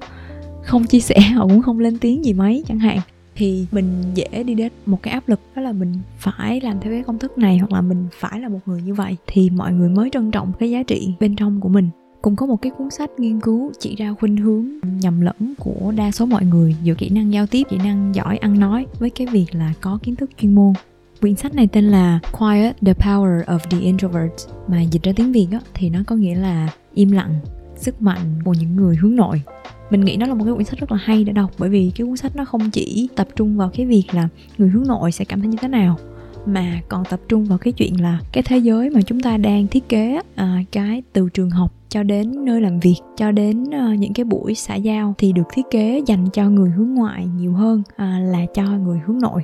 không 0.63 0.83
chia 0.83 0.99
sẻ 0.99 1.19
họ 1.35 1.47
cũng 1.47 1.61
không 1.61 1.79
lên 1.79 1.97
tiếng 1.97 2.25
gì 2.25 2.33
mấy 2.33 2.63
chẳng 2.67 2.79
hạn 2.79 2.99
thì 3.39 3.65
mình 3.71 4.01
dễ 4.13 4.43
đi 4.43 4.53
đến 4.53 4.71
một 4.85 5.03
cái 5.03 5.13
áp 5.13 5.29
lực 5.29 5.39
đó 5.55 5.61
là 5.61 5.71
mình 5.71 5.93
phải 6.17 6.61
làm 6.61 6.79
theo 6.79 6.93
cái 6.93 7.03
công 7.03 7.19
thức 7.19 7.37
này 7.37 7.57
hoặc 7.57 7.71
là 7.71 7.81
mình 7.81 8.07
phải 8.19 8.39
là 8.39 8.49
một 8.49 8.59
người 8.65 8.81
như 8.81 8.93
vậy 8.93 9.17
thì 9.27 9.49
mọi 9.49 9.73
người 9.73 9.89
mới 9.89 10.09
trân 10.13 10.31
trọng 10.31 10.51
cái 10.59 10.71
giá 10.71 10.83
trị 10.83 11.13
bên 11.19 11.35
trong 11.35 11.61
của 11.61 11.69
mình. 11.69 11.89
Cũng 12.21 12.35
có 12.35 12.45
một 12.45 12.61
cái 12.61 12.71
cuốn 12.77 12.89
sách 12.89 13.09
nghiên 13.17 13.39
cứu 13.39 13.71
chỉ 13.79 13.95
ra 13.95 14.13
khuynh 14.19 14.37
hướng 14.37 14.65
nhầm 15.01 15.21
lẫn 15.21 15.53
của 15.59 15.93
đa 15.95 16.11
số 16.11 16.25
mọi 16.25 16.45
người 16.45 16.75
giữa 16.83 16.93
kỹ 16.93 17.09
năng 17.09 17.33
giao 17.33 17.47
tiếp 17.47 17.63
kỹ 17.69 17.77
năng 17.77 18.15
giỏi 18.15 18.37
ăn 18.37 18.59
nói 18.59 18.85
với 18.99 19.09
cái 19.09 19.27
việc 19.27 19.45
là 19.51 19.73
có 19.81 19.99
kiến 20.03 20.15
thức 20.15 20.29
chuyên 20.41 20.55
môn. 20.55 20.73
Quyển 21.21 21.35
sách 21.35 21.55
này 21.55 21.67
tên 21.67 21.83
là 21.83 22.19
Quiet 22.39 22.75
the 22.81 22.93
Power 22.93 23.43
of 23.43 23.59
the 23.59 23.79
Introvert 23.79 24.33
mà 24.67 24.81
dịch 24.81 25.03
ra 25.03 25.11
tiếng 25.15 25.31
Việt 25.31 25.47
á, 25.51 25.59
thì 25.73 25.89
nó 25.89 25.99
có 26.07 26.15
nghĩa 26.15 26.35
là 26.35 26.69
im 26.93 27.11
lặng 27.11 27.39
sức 27.79 28.01
mạnh 28.01 28.41
của 28.45 28.53
những 28.53 28.75
người 28.75 28.95
hướng 28.95 29.15
nội. 29.15 29.41
Mình 29.89 30.01
nghĩ 30.01 30.17
nó 30.17 30.25
là 30.25 30.33
một 30.33 30.45
cái 30.45 30.53
quyển 30.53 30.65
sách 30.65 30.79
rất 30.79 30.91
là 30.91 30.97
hay 31.01 31.23
để 31.23 31.33
đọc 31.33 31.51
bởi 31.57 31.69
vì 31.69 31.91
cái 31.95 32.07
cuốn 32.07 32.17
sách 32.17 32.35
nó 32.35 32.45
không 32.45 32.71
chỉ 32.71 33.09
tập 33.15 33.27
trung 33.35 33.57
vào 33.57 33.69
cái 33.73 33.85
việc 33.85 34.03
là 34.11 34.29
người 34.57 34.69
hướng 34.69 34.87
nội 34.87 35.11
sẽ 35.11 35.25
cảm 35.25 35.39
thấy 35.39 35.47
như 35.47 35.57
thế 35.61 35.67
nào 35.67 35.97
mà 36.45 36.81
còn 36.89 37.03
tập 37.09 37.19
trung 37.27 37.45
vào 37.45 37.57
cái 37.57 37.73
chuyện 37.73 38.01
là 38.01 38.19
cái 38.31 38.43
thế 38.43 38.57
giới 38.57 38.89
mà 38.89 39.01
chúng 39.01 39.19
ta 39.19 39.37
đang 39.37 39.67
thiết 39.67 39.89
kế 39.89 40.21
à, 40.35 40.63
cái 40.71 41.03
từ 41.13 41.29
trường 41.29 41.49
học 41.49 41.73
cho 41.89 42.03
đến 42.03 42.45
nơi 42.45 42.61
làm 42.61 42.79
việc 42.79 42.95
cho 43.17 43.31
đến 43.31 43.63
uh, 43.63 43.99
những 43.99 44.13
cái 44.13 44.23
buổi 44.23 44.55
xã 44.55 44.75
giao 44.75 45.13
thì 45.17 45.31
được 45.31 45.47
thiết 45.53 45.65
kế 45.71 46.01
dành 46.05 46.27
cho 46.33 46.49
người 46.49 46.69
hướng 46.69 46.93
ngoại 46.93 47.25
nhiều 47.25 47.53
hơn 47.53 47.83
à, 47.95 48.19
là 48.19 48.45
cho 48.53 48.63
người 48.63 48.99
hướng 49.05 49.19
nội. 49.19 49.41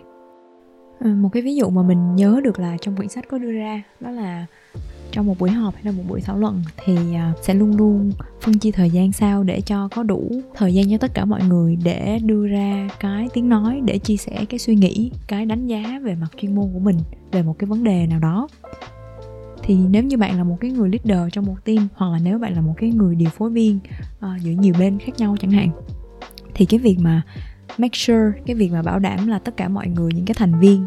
À, 0.99 1.07
một 1.07 1.29
cái 1.33 1.41
ví 1.43 1.55
dụ 1.55 1.69
mà 1.69 1.81
mình 1.81 2.15
nhớ 2.15 2.41
được 2.43 2.59
là 2.59 2.77
trong 2.81 2.95
quyển 2.95 3.09
sách 3.09 3.25
có 3.29 3.37
đưa 3.37 3.51
ra 3.51 3.83
đó 3.99 4.11
là 4.11 4.45
trong 5.12 5.25
một 5.25 5.39
buổi 5.39 5.50
họp 5.50 5.74
hay 5.74 5.83
là 5.83 5.91
một 5.91 6.03
buổi 6.07 6.21
thảo 6.21 6.38
luận 6.38 6.63
thì 6.85 6.95
à, 7.13 7.33
sẽ 7.41 7.53
luôn 7.53 7.77
luôn 7.77 8.12
phân 8.41 8.59
chia 8.59 8.71
thời 8.71 8.89
gian 8.89 9.12
sao 9.12 9.43
để 9.43 9.62
cho 9.62 9.89
có 9.95 10.03
đủ 10.03 10.31
thời 10.55 10.74
gian 10.74 10.89
cho 10.89 10.97
tất 10.97 11.12
cả 11.13 11.25
mọi 11.25 11.43
người 11.43 11.77
để 11.83 12.19
đưa 12.24 12.47
ra 12.47 12.89
cái 13.00 13.27
tiếng 13.33 13.50
nói 13.50 13.81
để 13.85 13.97
chia 13.97 14.17
sẻ 14.17 14.45
cái 14.50 14.59
suy 14.59 14.75
nghĩ 14.75 15.12
cái 15.27 15.45
đánh 15.45 15.67
giá 15.67 16.00
về 16.03 16.15
mặt 16.15 16.27
chuyên 16.41 16.55
môn 16.55 16.69
của 16.74 16.79
mình 16.79 16.97
về 17.31 17.43
một 17.43 17.55
cái 17.59 17.67
vấn 17.67 17.83
đề 17.83 18.07
nào 18.07 18.19
đó. 18.19 18.47
Thì 19.63 19.75
nếu 19.75 20.03
như 20.03 20.17
bạn 20.17 20.38
là 20.38 20.43
một 20.43 20.57
cái 20.59 20.71
người 20.71 20.89
leader 20.89 21.33
trong 21.33 21.45
một 21.45 21.55
team 21.65 21.88
hoặc 21.95 22.12
là 22.12 22.19
nếu 22.24 22.39
bạn 22.39 22.53
là 22.53 22.62
một 22.62 22.74
cái 22.77 22.89
người 22.89 23.15
điều 23.15 23.29
phối 23.29 23.50
viên 23.50 23.79
uh, 24.17 24.41
giữa 24.41 24.51
nhiều 24.51 24.74
bên 24.79 25.00
khác 25.00 25.12
nhau 25.17 25.35
chẳng 25.41 25.51
hạn 25.51 25.69
thì 26.53 26.65
cái 26.65 26.79
việc 26.79 26.97
mà 27.00 27.21
make 27.77 27.93
sure 27.97 28.31
cái 28.45 28.55
việc 28.55 28.71
mà 28.71 28.81
bảo 28.81 29.00
đảm 29.00 29.27
là 29.27 29.39
tất 29.39 29.57
cả 29.57 29.67
mọi 29.67 29.88
người 29.88 30.12
những 30.15 30.25
cái 30.25 30.35
thành 30.38 30.59
viên 30.59 30.85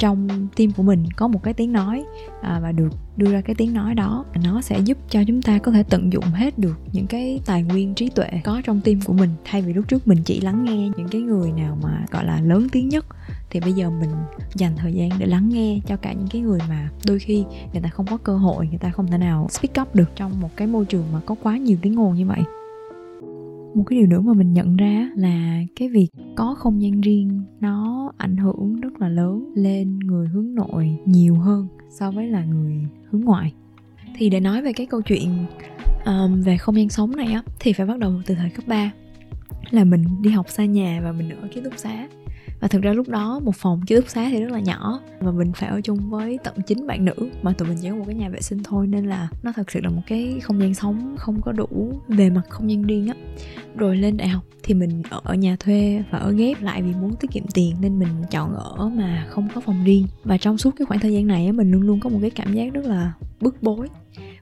trong 0.00 0.48
tim 0.56 0.72
của 0.72 0.82
mình 0.82 1.04
có 1.16 1.28
một 1.28 1.42
cái 1.42 1.54
tiếng 1.54 1.72
nói 1.72 2.04
à, 2.42 2.60
và 2.62 2.72
được 2.72 2.88
đưa 3.16 3.32
ra 3.32 3.40
cái 3.40 3.54
tiếng 3.54 3.74
nói 3.74 3.94
đó. 3.94 4.24
Nó 4.44 4.60
sẽ 4.60 4.78
giúp 4.78 4.98
cho 5.10 5.24
chúng 5.26 5.42
ta 5.42 5.58
có 5.58 5.72
thể 5.72 5.82
tận 5.82 6.12
dụng 6.12 6.24
hết 6.24 6.58
được 6.58 6.78
những 6.92 7.06
cái 7.06 7.40
tài 7.46 7.62
nguyên 7.62 7.94
trí 7.94 8.08
tuệ 8.08 8.28
có 8.44 8.62
trong 8.64 8.80
tim 8.80 9.00
của 9.04 9.12
mình. 9.12 9.30
Thay 9.44 9.62
vì 9.62 9.72
lúc 9.72 9.88
trước 9.88 10.08
mình 10.08 10.18
chỉ 10.24 10.40
lắng 10.40 10.64
nghe 10.64 10.88
những 10.96 11.08
cái 11.10 11.20
người 11.20 11.52
nào 11.52 11.78
mà 11.82 12.06
gọi 12.10 12.24
là 12.24 12.40
lớn 12.40 12.66
tiếng 12.72 12.88
nhất 12.88 13.06
thì 13.50 13.60
bây 13.60 13.72
giờ 13.72 13.90
mình 13.90 14.10
dành 14.54 14.72
thời 14.76 14.92
gian 14.92 15.10
để 15.18 15.26
lắng 15.26 15.48
nghe 15.48 15.80
cho 15.86 15.96
cả 15.96 16.12
những 16.12 16.28
cái 16.30 16.42
người 16.42 16.58
mà 16.68 16.88
đôi 17.06 17.18
khi 17.18 17.44
người 17.72 17.82
ta 17.82 17.88
không 17.88 18.06
có 18.06 18.16
cơ 18.16 18.36
hội 18.36 18.66
người 18.66 18.78
ta 18.78 18.90
không 18.90 19.06
thể 19.06 19.18
nào 19.18 19.48
speak 19.50 19.80
up 19.86 19.94
được 19.94 20.10
trong 20.16 20.40
một 20.40 20.50
cái 20.56 20.66
môi 20.66 20.84
trường 20.84 21.04
mà 21.12 21.20
có 21.26 21.34
quá 21.42 21.56
nhiều 21.56 21.78
tiếng 21.82 22.00
ồn 22.00 22.14
như 22.14 22.26
vậy 22.26 22.40
một 23.74 23.84
cái 23.86 23.98
điều 23.98 24.08
nữa 24.08 24.20
mà 24.20 24.32
mình 24.32 24.52
nhận 24.52 24.76
ra 24.76 25.10
là 25.16 25.62
cái 25.76 25.88
việc 25.88 26.08
có 26.36 26.54
không 26.58 26.82
gian 26.82 27.00
riêng 27.00 27.42
nó 27.60 28.12
ảnh 28.16 28.36
hưởng 28.36 28.80
rất 28.80 29.00
là 29.00 29.08
lớn 29.08 29.52
lên 29.54 29.98
người 29.98 30.28
hướng 30.28 30.54
nội 30.54 30.98
nhiều 31.04 31.34
hơn 31.34 31.68
so 31.90 32.10
với 32.10 32.28
là 32.28 32.44
người 32.44 32.86
hướng 33.10 33.24
ngoại. 33.24 33.52
Thì 34.16 34.30
để 34.30 34.40
nói 34.40 34.62
về 34.62 34.72
cái 34.72 34.86
câu 34.86 35.02
chuyện 35.02 35.46
um, 36.06 36.42
về 36.42 36.56
không 36.56 36.76
gian 36.76 36.88
sống 36.88 37.16
này 37.16 37.32
á 37.32 37.42
thì 37.60 37.72
phải 37.72 37.86
bắt 37.86 37.98
đầu 37.98 38.12
từ 38.26 38.34
thời 38.34 38.50
cấp 38.50 38.64
3 38.68 38.92
là 39.70 39.84
mình 39.84 40.04
đi 40.22 40.30
học 40.30 40.46
xa 40.48 40.64
nhà 40.64 41.00
và 41.04 41.12
mình 41.12 41.30
ở 41.30 41.48
ký 41.54 41.60
túc 41.64 41.72
xá 41.76 42.08
và 42.60 42.68
thực 42.68 42.82
ra 42.82 42.92
lúc 42.92 43.08
đó 43.08 43.40
một 43.44 43.56
phòng 43.56 43.80
ký 43.86 43.96
túc 43.96 44.08
xá 44.08 44.28
thì 44.30 44.40
rất 44.40 44.52
là 44.52 44.60
nhỏ, 44.60 45.00
và 45.20 45.30
mình 45.30 45.52
phải 45.52 45.68
ở 45.68 45.80
chung 45.80 46.10
với 46.10 46.38
tận 46.44 46.54
chín 46.66 46.86
bạn 46.86 47.04
nữ. 47.04 47.14
Mà 47.42 47.52
tụi 47.52 47.68
mình 47.68 47.78
chỉ 47.82 47.88
có 47.88 47.96
một 47.96 48.04
cái 48.06 48.14
nhà 48.14 48.28
vệ 48.28 48.40
sinh 48.40 48.62
thôi, 48.62 48.86
nên 48.86 49.06
là 49.06 49.28
nó 49.42 49.52
thật 49.52 49.70
sự 49.70 49.80
là 49.82 49.90
một 49.90 50.02
cái 50.06 50.40
không 50.42 50.60
gian 50.60 50.74
sống 50.74 51.16
không 51.18 51.40
có 51.40 51.52
đủ 51.52 51.92
về 52.08 52.30
mặt 52.30 52.42
không 52.48 52.70
gian 52.70 52.82
riêng 52.82 53.08
á. 53.08 53.14
Rồi 53.76 53.96
lên 53.96 54.16
đại 54.16 54.28
học 54.28 54.44
thì 54.62 54.74
mình 54.74 55.02
ở 55.10 55.34
nhà 55.34 55.56
thuê 55.60 56.02
và 56.10 56.18
ở 56.18 56.32
ghép 56.32 56.62
lại 56.62 56.82
vì 56.82 56.92
muốn 57.00 57.16
tiết 57.16 57.30
kiệm 57.30 57.44
tiền, 57.54 57.76
nên 57.80 57.98
mình 57.98 58.08
chọn 58.30 58.54
ở 58.54 58.88
mà 58.88 59.26
không 59.30 59.48
có 59.54 59.60
phòng 59.60 59.84
riêng. 59.84 60.06
Và 60.24 60.38
trong 60.38 60.58
suốt 60.58 60.70
cái 60.78 60.86
khoảng 60.86 61.00
thời 61.00 61.12
gian 61.12 61.26
này 61.26 61.46
á, 61.46 61.52
mình 61.52 61.70
luôn 61.70 61.82
luôn 61.82 62.00
có 62.00 62.10
một 62.10 62.18
cái 62.20 62.30
cảm 62.30 62.54
giác 62.54 62.74
rất 62.74 62.84
là 62.84 63.12
bức 63.40 63.62
bối, 63.62 63.88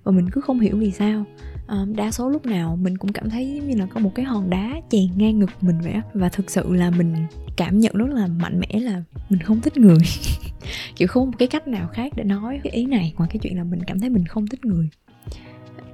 và 0.05 0.13
mình 0.13 0.31
cứ 0.31 0.41
không 0.41 0.61
hiểu 0.61 0.77
vì 0.77 0.91
sao 0.91 1.25
um, 1.69 1.97
đa 1.97 2.11
số 2.11 2.29
lúc 2.29 2.47
nào 2.47 2.77
mình 2.77 2.99
cũng 2.99 3.13
cảm 3.13 3.31
thấy 3.31 3.55
giống 3.55 3.69
như 3.69 3.77
là 3.77 3.87
có 3.87 4.01
một 4.01 4.15
cái 4.15 4.25
hòn 4.25 4.51
đá 4.51 4.81
chèn 4.91 5.07
ngang 5.17 5.39
ngực 5.39 5.51
mình 5.61 5.81
vậy 5.81 5.93
á. 5.93 6.03
Và 6.15 6.29
thực 6.29 6.51
sự 6.51 6.75
là 6.75 6.91
mình 6.91 7.15
cảm 7.57 7.79
nhận 7.79 7.95
rất 7.95 8.11
là 8.11 8.27
mạnh 8.27 8.61
mẽ 8.61 8.81
là 8.81 9.03
mình 9.29 9.41
không 9.41 9.61
thích 9.61 9.77
người. 9.77 9.99
Kiểu 10.97 11.09
không 11.09 11.27
một 11.27 11.37
cái 11.39 11.49
cách 11.49 11.69
nào 11.69 11.89
khác 11.89 12.13
để 12.17 12.25
nói 12.25 12.61
cái 12.65 12.73
ý 12.73 12.87
này. 12.87 13.15
Ngoài 13.17 13.31
cái 13.33 13.39
chuyện 13.43 13.57
là 13.57 13.65
mình 13.65 13.81
cảm 13.87 14.01
thấy 14.01 14.11
mình 14.11 14.25
không 14.27 14.47
thích 14.47 14.65
người. 14.65 14.89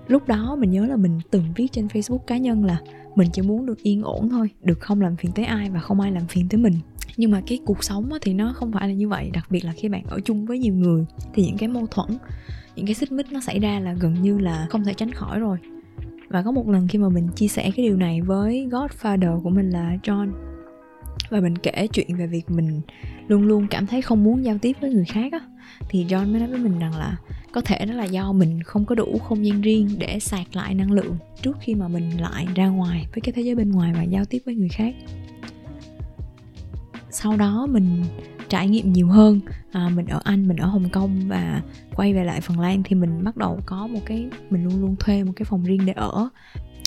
Lúc 0.08 0.28
đó 0.28 0.56
mình 0.58 0.70
nhớ 0.70 0.86
là 0.86 0.96
mình 0.96 1.20
từng 1.30 1.44
viết 1.56 1.72
trên 1.72 1.86
facebook 1.86 2.18
cá 2.18 2.36
nhân 2.36 2.64
là 2.64 2.78
mình 3.14 3.28
chỉ 3.32 3.42
muốn 3.42 3.66
được 3.66 3.82
yên 3.82 4.02
ổn 4.02 4.28
thôi 4.28 4.50
được 4.62 4.80
không 4.80 5.00
làm 5.00 5.16
phiền 5.16 5.32
tới 5.32 5.44
ai 5.44 5.70
và 5.70 5.80
không 5.80 6.00
ai 6.00 6.12
làm 6.12 6.26
phiền 6.26 6.48
tới 6.48 6.58
mình 6.58 6.74
nhưng 7.16 7.30
mà 7.30 7.42
cái 7.46 7.58
cuộc 7.64 7.84
sống 7.84 8.10
thì 8.22 8.34
nó 8.34 8.52
không 8.52 8.72
phải 8.72 8.88
là 8.88 8.94
như 8.94 9.08
vậy, 9.08 9.30
đặc 9.32 9.46
biệt 9.50 9.64
là 9.64 9.72
khi 9.72 9.88
bạn 9.88 10.04
ở 10.08 10.20
chung 10.24 10.46
với 10.46 10.58
nhiều 10.58 10.74
người 10.74 11.04
thì 11.34 11.42
những 11.46 11.56
cái 11.56 11.68
mâu 11.68 11.86
thuẫn, 11.86 12.08
những 12.76 12.86
cái 12.86 12.94
xích 12.94 13.12
mích 13.12 13.32
nó 13.32 13.40
xảy 13.40 13.58
ra 13.58 13.80
là 13.80 13.92
gần 13.92 14.22
như 14.22 14.38
là 14.38 14.66
không 14.70 14.84
thể 14.84 14.94
tránh 14.94 15.12
khỏi 15.12 15.38
rồi. 15.38 15.58
Và 16.28 16.42
có 16.42 16.52
một 16.52 16.68
lần 16.68 16.88
khi 16.88 16.98
mà 16.98 17.08
mình 17.08 17.28
chia 17.36 17.48
sẻ 17.48 17.62
cái 17.62 17.86
điều 17.86 17.96
này 17.96 18.20
với 18.20 18.68
godfather 18.70 19.42
của 19.42 19.50
mình 19.50 19.70
là 19.70 19.96
john, 20.02 20.32
và 21.30 21.40
mình 21.40 21.58
kể 21.58 21.86
chuyện 21.92 22.16
về 22.16 22.26
việc 22.26 22.50
mình 22.50 22.80
luôn 23.28 23.42
luôn 23.42 23.66
cảm 23.70 23.86
thấy 23.86 24.02
không 24.02 24.24
muốn 24.24 24.44
giao 24.44 24.58
tiếp 24.58 24.76
với 24.80 24.90
người 24.90 25.04
khác 25.04 25.32
á, 25.32 25.40
thì 25.88 26.04
john 26.04 26.30
mới 26.30 26.40
nói 26.40 26.48
với 26.48 26.58
mình 26.58 26.78
rằng 26.78 26.96
là 26.96 27.16
có 27.52 27.60
thể 27.60 27.86
đó 27.86 27.94
là 27.94 28.04
do 28.04 28.32
mình 28.32 28.62
không 28.62 28.84
có 28.84 28.94
đủ 28.94 29.18
không 29.18 29.46
gian 29.46 29.60
riêng 29.60 29.88
để 29.98 30.20
sạc 30.20 30.56
lại 30.56 30.74
năng 30.74 30.92
lượng 30.92 31.16
trước 31.42 31.56
khi 31.60 31.74
mà 31.74 31.88
mình 31.88 32.20
lại 32.20 32.46
ra 32.54 32.68
ngoài 32.68 33.06
với 33.14 33.20
cái 33.20 33.32
thế 33.32 33.42
giới 33.42 33.54
bên 33.54 33.70
ngoài 33.70 33.92
và 33.96 34.02
giao 34.02 34.24
tiếp 34.24 34.42
với 34.44 34.54
người 34.54 34.68
khác 34.68 34.94
sau 37.14 37.36
đó 37.36 37.66
mình 37.70 38.04
trải 38.48 38.68
nghiệm 38.68 38.92
nhiều 38.92 39.08
hơn. 39.08 39.40
À, 39.72 39.90
mình 39.96 40.06
ở 40.06 40.20
anh 40.24 40.48
mình 40.48 40.56
ở 40.56 40.66
hồng 40.66 40.88
kông 40.88 41.20
và 41.28 41.62
quay 41.94 42.14
về 42.14 42.24
lại 42.24 42.40
phần 42.40 42.60
lan 42.60 42.82
thì 42.84 42.96
mình 42.96 43.24
bắt 43.24 43.36
đầu 43.36 43.60
có 43.66 43.86
một 43.86 44.00
cái 44.06 44.26
mình 44.50 44.64
luôn 44.64 44.80
luôn 44.80 44.96
thuê 45.00 45.24
một 45.24 45.32
cái 45.36 45.44
phòng 45.44 45.64
riêng 45.64 45.86
để 45.86 45.92
ở. 45.92 46.28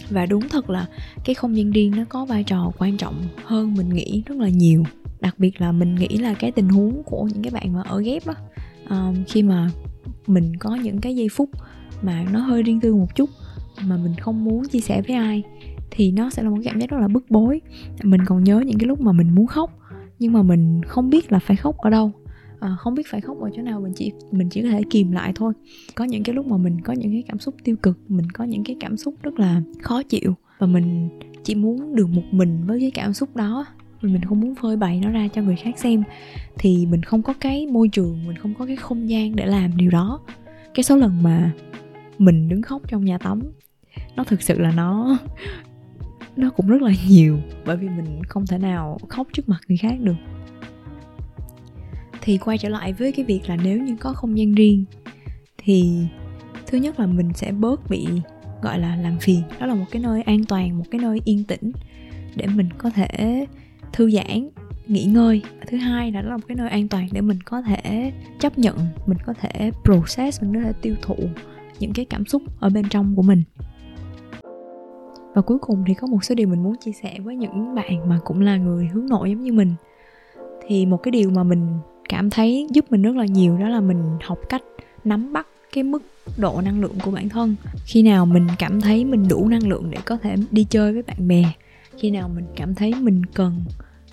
Và 0.09 0.25
đúng 0.25 0.49
thật 0.49 0.69
là 0.69 0.87
cái 1.25 1.35
không 1.35 1.57
gian 1.57 1.71
riêng 1.71 1.91
nó 1.95 2.03
có 2.09 2.25
vai 2.25 2.43
trò 2.43 2.71
quan 2.77 2.97
trọng 2.97 3.15
hơn 3.45 3.73
mình 3.73 3.89
nghĩ 3.89 4.23
rất 4.25 4.37
là 4.37 4.49
nhiều. 4.49 4.83
Đặc 5.19 5.35
biệt 5.37 5.61
là 5.61 5.71
mình 5.71 5.95
nghĩ 5.95 6.07
là 6.07 6.33
cái 6.33 6.51
tình 6.51 6.69
huống 6.69 7.03
của 7.03 7.29
những 7.33 7.43
cái 7.43 7.51
bạn 7.51 7.73
mà 7.73 7.81
ở 7.81 8.01
ghép 8.01 8.27
á 8.27 8.35
à, 8.89 9.13
khi 9.27 9.43
mà 9.43 9.69
mình 10.27 10.55
có 10.59 10.75
những 10.75 11.01
cái 11.01 11.15
giây 11.15 11.29
phút 11.29 11.49
mà 12.01 12.25
nó 12.33 12.39
hơi 12.39 12.63
riêng 12.63 12.79
tư 12.79 12.95
một 12.95 13.15
chút 13.15 13.29
mà 13.83 13.97
mình 13.97 14.15
không 14.21 14.43
muốn 14.43 14.67
chia 14.67 14.79
sẻ 14.79 15.01
với 15.07 15.15
ai 15.15 15.43
thì 15.91 16.11
nó 16.11 16.29
sẽ 16.29 16.43
là 16.43 16.49
một 16.49 16.57
cảm 16.63 16.79
giác 16.79 16.89
rất 16.89 16.97
là 16.99 17.07
bức 17.07 17.25
bối. 17.29 17.61
Mình 18.03 18.25
còn 18.25 18.43
nhớ 18.43 18.59
những 18.65 18.77
cái 18.77 18.87
lúc 18.87 19.01
mà 19.01 19.11
mình 19.11 19.35
muốn 19.35 19.47
khóc 19.47 19.79
nhưng 20.19 20.33
mà 20.33 20.43
mình 20.43 20.81
không 20.83 21.09
biết 21.09 21.31
là 21.31 21.39
phải 21.39 21.57
khóc 21.57 21.77
ở 21.77 21.89
đâu. 21.89 22.11
À, 22.59 22.75
không 22.79 22.95
biết 22.95 23.07
phải 23.09 23.21
khóc 23.21 23.39
ở 23.39 23.49
chỗ 23.55 23.61
nào 23.61 23.81
mình 23.81 23.93
chỉ 23.95 24.11
mình 24.31 24.49
chỉ 24.49 24.61
có 24.61 24.69
thể 24.69 24.81
kìm 24.89 25.11
lại 25.11 25.31
thôi. 25.35 25.53
Có 25.95 26.05
những 26.05 26.23
cái 26.23 26.35
lúc 26.35 26.47
mà 26.47 26.57
mình 26.57 26.81
có 26.81 26.93
những 26.93 27.11
cái 27.11 27.23
cảm 27.27 27.39
xúc 27.39 27.55
tiêu 27.63 27.75
cực 27.75 27.97
mình 28.07 28.31
có 28.31 28.43
những 28.43 28.63
cái 28.63 28.75
cảm 28.79 28.97
xúc 28.97 29.15
rất 29.23 29.39
là 29.39 29.61
khó 29.81 30.03
chịu 30.03 30.35
và 30.59 30.67
mình 30.67 31.09
chỉ 31.43 31.55
muốn 31.55 31.95
được 31.95 32.09
một 32.09 32.23
mình 32.31 32.63
với 32.67 32.79
cái 32.79 32.91
cảm 32.91 33.13
xúc 33.13 33.35
đó. 33.35 33.65
Mình 34.01 34.25
không 34.25 34.41
muốn 34.41 34.55
phơi 34.55 34.77
bày 34.77 34.99
nó 35.03 35.09
ra 35.09 35.27
cho 35.33 35.41
người 35.41 35.55
khác 35.55 35.79
xem. 35.79 36.03
Thì 36.57 36.85
mình 36.85 37.03
không 37.03 37.21
có 37.21 37.33
cái 37.39 37.67
môi 37.67 37.89
trường 37.89 38.27
mình 38.27 38.37
không 38.37 38.53
có 38.59 38.65
cái 38.65 38.75
không 38.75 39.09
gian 39.09 39.35
để 39.35 39.45
làm 39.45 39.77
điều 39.77 39.89
đó. 39.89 40.19
Cái 40.73 40.83
số 40.83 40.95
lần 40.95 41.23
mà 41.23 41.51
mình 42.17 42.49
đứng 42.49 42.61
khóc 42.61 42.81
trong 42.87 43.05
nhà 43.05 43.17
tắm 43.17 43.41
nó 44.15 44.23
thực 44.23 44.41
sự 44.41 44.59
là 44.59 44.71
nó 44.71 45.17
nó 46.37 46.49
cũng 46.49 46.67
rất 46.67 46.81
là 46.81 46.91
nhiều, 47.07 47.39
bởi 47.65 47.77
vì 47.77 47.89
mình 47.89 48.21
không 48.27 48.47
thể 48.47 48.57
nào 48.57 48.97
khóc 49.09 49.27
trước 49.33 49.49
mặt 49.49 49.59
người 49.67 49.77
khác 49.77 49.95
được. 49.99 50.15
Thì 52.21 52.37
quay 52.37 52.57
trở 52.57 52.69
lại 52.69 52.93
với 52.93 53.11
cái 53.11 53.25
việc 53.25 53.49
là 53.49 53.55
nếu 53.55 53.83
như 53.83 53.95
có 53.95 54.13
không 54.13 54.37
gian 54.37 54.55
riêng, 54.55 54.85
thì 55.57 56.07
thứ 56.67 56.77
nhất 56.77 56.99
là 56.99 57.07
mình 57.07 57.33
sẽ 57.33 57.51
bớt 57.51 57.89
bị, 57.89 58.07
gọi 58.61 58.79
là, 58.79 58.95
làm 58.95 59.17
phiền. 59.19 59.41
Đó 59.59 59.65
là 59.65 59.75
một 59.75 59.85
cái 59.91 60.01
nơi 60.01 60.21
an 60.21 60.43
toàn, 60.43 60.77
một 60.77 60.85
cái 60.91 61.01
nơi 61.01 61.21
yên 61.25 61.43
tĩnh 61.43 61.71
để 62.35 62.47
mình 62.47 62.69
có 62.77 62.89
thể 62.89 63.45
thư 63.93 64.11
giãn, 64.11 64.49
nghỉ 64.87 65.03
ngơi. 65.05 65.41
Thứ 65.67 65.77
hai 65.77 66.11
là 66.11 66.21
đó 66.21 66.29
là 66.29 66.37
một 66.37 66.43
cái 66.47 66.55
nơi 66.55 66.69
an 66.69 66.87
toàn 66.87 67.07
để 67.11 67.21
mình 67.21 67.39
có 67.45 67.61
thể 67.61 68.11
chấp 68.39 68.57
nhận, 68.57 68.77
mình 69.05 69.17
có 69.25 69.33
thể 69.33 69.71
process, 69.83 70.41
mình 70.41 70.53
có 70.53 70.61
thể 70.61 70.73
tiêu 70.81 70.95
thụ 71.01 71.15
những 71.79 71.93
cái 71.93 72.05
cảm 72.05 72.25
xúc 72.25 72.41
ở 72.59 72.69
bên 72.69 72.89
trong 72.89 73.15
của 73.15 73.21
mình 73.21 73.43
và 75.37 75.41
cuối 75.41 75.57
cùng 75.61 75.83
thì 75.87 75.93
có 75.93 76.07
một 76.07 76.23
số 76.23 76.35
điều 76.35 76.47
mình 76.47 76.63
muốn 76.63 76.75
chia 76.75 76.91
sẻ 76.91 77.19
với 77.19 77.35
những 77.35 77.75
bạn 77.75 78.09
mà 78.09 78.19
cũng 78.23 78.41
là 78.41 78.57
người 78.57 78.87
hướng 78.87 79.05
nội 79.07 79.29
giống 79.29 79.41
như 79.41 79.53
mình. 79.53 79.73
Thì 80.67 80.85
một 80.85 80.97
cái 81.03 81.11
điều 81.11 81.29
mà 81.29 81.43
mình 81.43 81.67
cảm 82.09 82.29
thấy 82.29 82.67
giúp 82.71 82.85
mình 82.89 83.01
rất 83.01 83.15
là 83.15 83.25
nhiều 83.25 83.57
đó 83.57 83.69
là 83.69 83.79
mình 83.79 84.17
học 84.23 84.39
cách 84.49 84.61
nắm 85.03 85.33
bắt 85.33 85.47
cái 85.73 85.83
mức 85.83 86.03
độ 86.37 86.61
năng 86.61 86.81
lượng 86.81 86.95
của 87.03 87.11
bản 87.11 87.29
thân. 87.29 87.55
Khi 87.85 88.01
nào 88.01 88.25
mình 88.25 88.47
cảm 88.59 88.81
thấy 88.81 89.05
mình 89.05 89.27
đủ 89.27 89.47
năng 89.47 89.67
lượng 89.67 89.91
để 89.91 89.97
có 90.05 90.17
thể 90.17 90.35
đi 90.51 90.63
chơi 90.69 90.93
với 90.93 91.01
bạn 91.01 91.27
bè 91.27 91.43
khi 91.97 92.11
nào 92.11 92.29
mình 92.35 92.45
cảm 92.55 92.75
thấy 92.75 92.93
mình 93.01 93.25
cần 93.25 93.63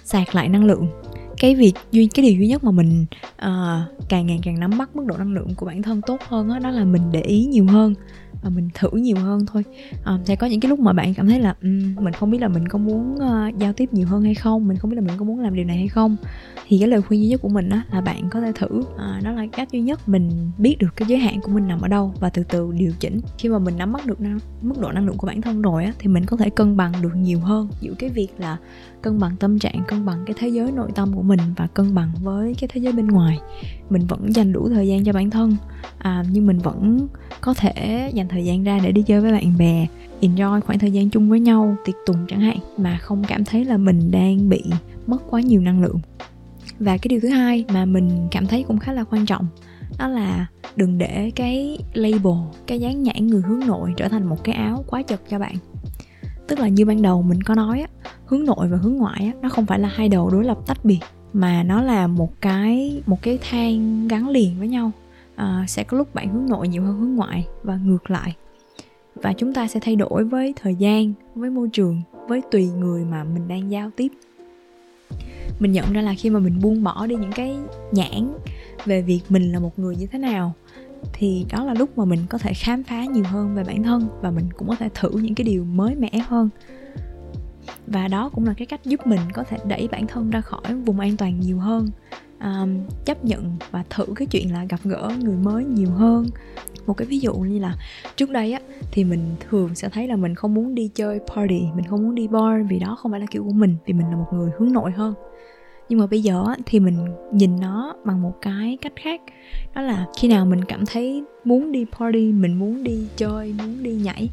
sạc 0.04 0.35
lại 0.35 0.49
năng 0.49 0.64
lượng. 0.64 0.87
Cái 1.38 1.54
việc 1.54 1.73
duy 1.93 2.07
cái 2.07 2.26
điều 2.26 2.38
duy 2.38 2.47
nhất 2.47 2.64
mà 2.64 2.71
mình 2.71 3.07
uh, 3.35 4.09
càng 4.09 4.26
ngày 4.26 4.40
càng 4.43 4.61
nắm 4.61 4.78
bắt 4.78 4.97
mức 4.97 5.07
độ 5.07 5.16
năng 5.16 5.33
lượng 5.33 5.54
của 5.57 5.66
bản 5.66 5.83
thân 5.83 6.00
tốt 6.07 6.21
hơn 6.28 6.49
đó, 6.49 6.59
đó 6.59 6.71
là 6.71 6.85
mình 6.85 7.02
để 7.12 7.21
ý 7.21 7.45
nhiều 7.45 7.66
hơn 7.66 7.95
và 8.45 8.51
mình 8.51 8.69
thử 8.75 8.91
nhiều 8.93 9.17
hơn 9.17 9.47
thôi. 9.47 9.65
Ờ, 10.05 10.15
à, 10.15 10.19
sẽ 10.25 10.37
có 10.37 10.47
những 10.47 10.61
cái 10.61 10.69
lúc 10.69 10.79
mà 10.79 10.93
bạn 10.93 11.15
cảm 11.15 11.29
thấy 11.29 11.41
là 11.41 11.55
um, 11.63 11.95
mình 12.05 12.15
không 12.15 12.31
biết 12.31 12.41
là 12.41 12.49
mình 12.49 12.69
có 12.69 12.79
muốn 12.79 13.15
uh, 13.15 13.59
giao 13.59 13.73
tiếp 13.73 13.93
nhiều 13.93 14.07
hơn 14.07 14.23
hay 14.23 14.35
không 14.35 14.69
mình 14.69 14.77
không 14.77 14.91
biết 14.91 14.95
là 14.97 15.03
mình 15.03 15.19
có 15.19 15.25
muốn 15.25 15.41
làm 15.41 15.55
điều 15.55 15.65
này 15.65 15.77
hay 15.77 15.89
không. 15.89 16.17
Thì 16.69 16.79
cái 16.79 16.89
lời 16.89 17.03
khuyên 17.03 17.21
duy 17.21 17.29
nhất 17.29 17.41
của 17.41 17.49
mình 17.49 17.69
đó 17.69 17.83
là 17.93 18.01
bạn 18.01 18.29
có 18.31 18.41
thể 18.41 18.53
thử 18.55 18.83
à, 18.99 19.21
đó 19.25 19.33
là 19.33 19.47
cách 19.53 19.73
duy 19.73 19.81
nhất 19.81 20.09
mình 20.09 20.31
biết 20.59 20.77
được 20.79 20.97
cái 20.97 21.09
giới 21.09 21.19
hạn 21.19 21.41
của 21.41 21.53
mình 21.53 21.69
nằm 21.69 21.81
ở 21.81 21.89
đâu 21.89 22.15
và 22.21 22.31
từ 22.31 22.43
từ 22.49 22.73
điều 22.73 22.93
chỉnh. 23.01 23.21
Khi 23.39 23.49
mà 23.49 23.59
mình 23.59 23.77
nắm 23.79 23.93
bắt 23.93 24.07
được 24.07 24.21
năng, 24.21 24.39
mức 24.63 24.75
độ 24.81 24.93
năng 24.93 25.07
lượng 25.07 25.17
của 25.17 25.27
bản 25.27 25.43
thân 25.43 25.63
rồi 25.63 25.85
á 25.85 25.93
thì 25.99 26.09
mình 26.09 26.25
có 26.27 26.37
thể 26.37 26.51
cân 26.51 26.77
bằng 26.77 26.93
được 27.03 27.17
nhiều 27.17 27.41
hơn 27.41 27.69
giữa 27.81 27.95
cái 27.99 28.11
việc 28.11 28.29
là 28.39 28.57
cân 29.05 29.19
bằng 29.19 29.37
tâm 29.37 29.59
trạng 29.59 29.85
cân 29.89 30.07
bằng 30.07 30.23
cái 30.27 30.37
thế 30.39 30.49
giới 30.49 30.73
nội 30.73 30.91
tâm 30.95 31.13
của 31.15 31.23
mình 31.23 31.41
và 31.57 31.67
cân 31.67 31.95
bằng 31.95 32.11
với 32.23 32.55
cái 32.55 32.69
thế 32.73 32.81
giới 32.81 32.93
bên 32.93 33.09
ngoài. 33.09 33.39
Mình 33.90 34.07
vẫn 34.07 34.35
dành 34.35 34.53
đủ 34.53 34.69
thời 34.69 34.88
gian 34.88 35.05
cho 35.05 35.12
bản 35.12 35.31
thân 35.31 35.57
à, 35.99 36.25
nhưng 36.31 36.47
mình 36.47 36.59
vẫn 36.59 37.09
có 37.40 37.55
thể 37.55 38.11
dành 38.14 38.29
thời 38.29 38.45
gian 38.45 38.64
ra 38.64 38.81
để 38.85 38.93
đi 38.93 39.03
chơi 39.03 39.21
với 39.21 39.33
bạn 39.33 39.59
bè 39.59 39.87
enjoy 40.21 40.61
khoảng 40.61 40.79
thời 40.79 40.90
gian 40.90 41.11
chung 41.11 41.31
với 41.31 41.40
nhau 41.40 41.77
tiệc 41.85 41.95
tùng 42.07 42.27
chẳng 42.29 42.40
hạn 42.40 42.59
mà 42.77 42.99
không 42.99 43.25
cảm 43.29 43.45
thấy 43.45 43.64
là 43.64 43.77
mình 43.77 44.11
đang 44.11 44.49
bị 44.49 44.64
mất 45.07 45.23
quá 45.31 45.40
nhiều 45.40 45.61
năng 45.61 45.83
lượng. 45.83 46.01
Và 46.79 46.97
cái 46.97 47.09
điều 47.09 47.21
thứ 47.21 47.29
hai 47.29 47.64
mà 47.73 47.85
mình 47.85 48.29
cảm 48.31 48.47
thấy 48.47 48.62
cũng 48.62 48.79
khá 48.79 48.93
là 48.93 49.05
quan 49.05 49.27
trọng 49.27 49.47
đó 49.99 50.09
là 50.09 50.47
đừng 50.77 50.99
để 50.99 51.31
cái 51.35 51.79
label 51.95 52.35
cái 52.67 52.81
dán 52.81 53.03
nhãn 53.03 53.27
người 53.27 53.43
hướng 53.43 53.61
nội 53.67 53.95
trở 53.97 54.09
thành 54.09 54.27
một 54.27 54.45
cái 54.45 54.55
áo 54.55 54.85
quá 54.87 55.03
chật 55.03 55.21
cho 55.31 55.38
bạn 55.38 55.55
tức 56.48 56.59
là 56.59 56.68
như 56.68 56.85
ban 56.85 57.02
đầu 57.02 57.22
mình 57.22 57.42
có 57.42 57.54
nói 57.54 57.80
á 57.80 57.88
hướng 58.26 58.44
nội 58.44 58.68
và 58.68 58.76
hướng 58.76 58.94
ngoại 58.94 59.20
á 59.24 59.33
nó 59.42 59.48
không 59.48 59.66
phải 59.66 59.78
là 59.78 59.88
hai 59.88 60.09
đầu 60.09 60.30
đối 60.30 60.44
lập 60.44 60.59
tách 60.66 60.85
biệt 60.85 61.00
mà 61.35 61.62
nó 61.62 61.83
là 61.83 62.07
một 62.07 62.40
cái 62.40 63.02
một 63.07 63.22
cái 63.22 63.38
thang 63.50 64.09
gắn 64.09 64.28
liền 64.28 64.59
với 64.59 64.68
nhau. 64.68 64.90
À, 65.35 65.64
sẽ 65.68 65.85
có 65.85 65.98
lúc 65.98 66.14
bạn 66.14 66.28
hướng 66.28 66.46
nội 66.48 66.68
nhiều 66.68 66.83
hơn 66.83 67.00
hướng 67.00 67.14
ngoại 67.14 67.46
và 67.62 67.76
ngược 67.76 68.11
lại. 68.11 68.35
Và 69.14 69.33
chúng 69.33 69.54
ta 69.54 69.68
sẽ 69.68 69.80
thay 69.80 69.96
đổi 69.96 70.24
với 70.24 70.54
thời 70.57 70.74
gian 70.74 71.12
với 71.35 71.50
môi 71.50 71.68
trường 71.72 72.02
với 72.28 72.42
tùy 72.50 72.66
người 72.66 73.04
mà 73.04 73.24
mình 73.24 73.48
đang 73.48 73.70
giao 73.70 73.90
tiếp. 73.96 74.09
Mình 75.59 75.72
nhận 75.72 75.92
ra 75.92 76.02
là 76.02 76.14
khi 76.18 76.30
mà 76.30 76.40
mình 76.40 76.61
buông 76.62 76.85
bỏ 76.85 77.07
đi 77.07 77.14
những 77.14 77.33
cái 77.33 77.57
nhãn 77.92 78.33
về 78.85 79.02
việc 79.02 79.20
mình 79.28 79.52
là 79.52 79.59
một 79.59 79.78
người 79.78 79.96
như 79.96 80.07
thế 80.07 80.18
nào 80.18 80.52
thì 81.12 81.47
đó 81.53 81.64
là 81.64 81.75
lúc 81.75 81.99
mà 81.99 82.05
mình 82.05 82.21
có 82.29 82.38
thể 82.38 82.53
khám 82.55 82.83
phá 82.83 83.05
nhiều 83.05 83.25
hơn 83.25 83.55
về 83.55 83.64
bản 83.64 83.83
thân 83.83 84.09
và 84.21 84.31
mình 84.31 84.45
cũng 84.57 84.69
có 84.69 84.77
thể 84.77 84.88
thử 84.95 85.11
những 85.11 85.35
cái 85.35 85.45
điều 85.45 85.64
mới 85.64 85.95
mẻ 85.95 86.11
hơn. 86.29 86.49
Và 87.87 88.09
đó 88.09 88.29
cũng 88.29 88.47
là 88.47 88.55
cái 88.57 88.67
cách 88.67 88.85
giúp 88.85 89.07
mình 89.07 89.21
có 89.33 89.45
thể 89.45 89.57
đẩy 89.64 89.88
bản 89.88 90.07
thân 90.07 90.31
ra 90.31 90.40
khỏi 90.40 90.75
vùng 90.87 91.01
an 91.01 91.17
toàn 91.17 91.40
nhiều 91.40 91.59
hơn 91.59 91.88
um, 92.40 92.81
chấp 93.05 93.25
nhận 93.25 93.57
và 93.71 93.85
thử 93.90 94.05
cái 94.17 94.27
chuyện 94.27 94.53
là 94.53 94.64
gặp 94.64 94.81
gỡ 94.85 95.11
người 95.21 95.37
mới 95.37 95.64
nhiều 95.64 95.90
hơn. 95.90 96.27
Một 96.87 96.95
cái 96.95 97.07
ví 97.07 97.19
dụ 97.19 97.35
như 97.35 97.59
là 97.59 97.77
trước 98.17 98.31
đây 98.31 98.53
á 98.53 98.61
thì 98.93 99.05
mình 99.05 99.21
thường 99.49 99.75
sẽ 99.75 99.88
thấy 99.88 100.09
là 100.09 100.17
mình 100.17 100.35
không 100.35 100.55
muốn 100.55 100.75
đi 100.75 100.90
chơi 100.95 101.21
party 101.35 101.61
mình 101.75 101.85
không 101.88 102.03
muốn 102.03 102.14
đi 102.14 102.29
bar 102.29 102.61
vì 102.69 102.79
đó 102.79 102.97
không 103.01 103.11
phải 103.11 103.21
là 103.21 103.27
kiểu 103.31 103.45
của 103.45 103.53
mình 103.53 103.77
vì 103.87 103.93
mình 103.93 104.11
là 104.11 104.17
một 104.17 104.27
người 104.33 104.51
hướng 104.59 104.73
nội 104.73 104.90
hơn 104.90 105.14
nhưng 105.88 105.99
mà 105.99 106.07
bây 106.07 106.23
giờ 106.23 106.44
thì 106.66 106.81
mình 106.81 107.07
nhìn 107.33 107.61
nó 107.61 107.94
bằng 108.05 108.23
một 108.23 108.33
cái 108.40 108.79
cách 108.81 108.92
khác. 108.97 109.20
Đó 109.75 109.83
là 109.83 110.07
khi 110.16 110.29
nào 110.29 110.47
mình 110.47 110.64
cảm 110.64 110.87
thấy 110.87 111.23
muốn 111.44 111.73
đi 111.73 111.87
party 111.99 112.33
mình 112.33 112.59
muốn 112.59 112.85
đi 112.85 113.07
chơi 113.16 113.55
muốn 113.59 113.83
đi 113.83 113.94
nhảy 113.94 114.29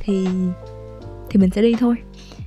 thì 0.00 0.26
thì 1.30 1.40
mình 1.40 1.50
sẽ 1.50 1.62
đi 1.62 1.74
thôi. 1.78 1.94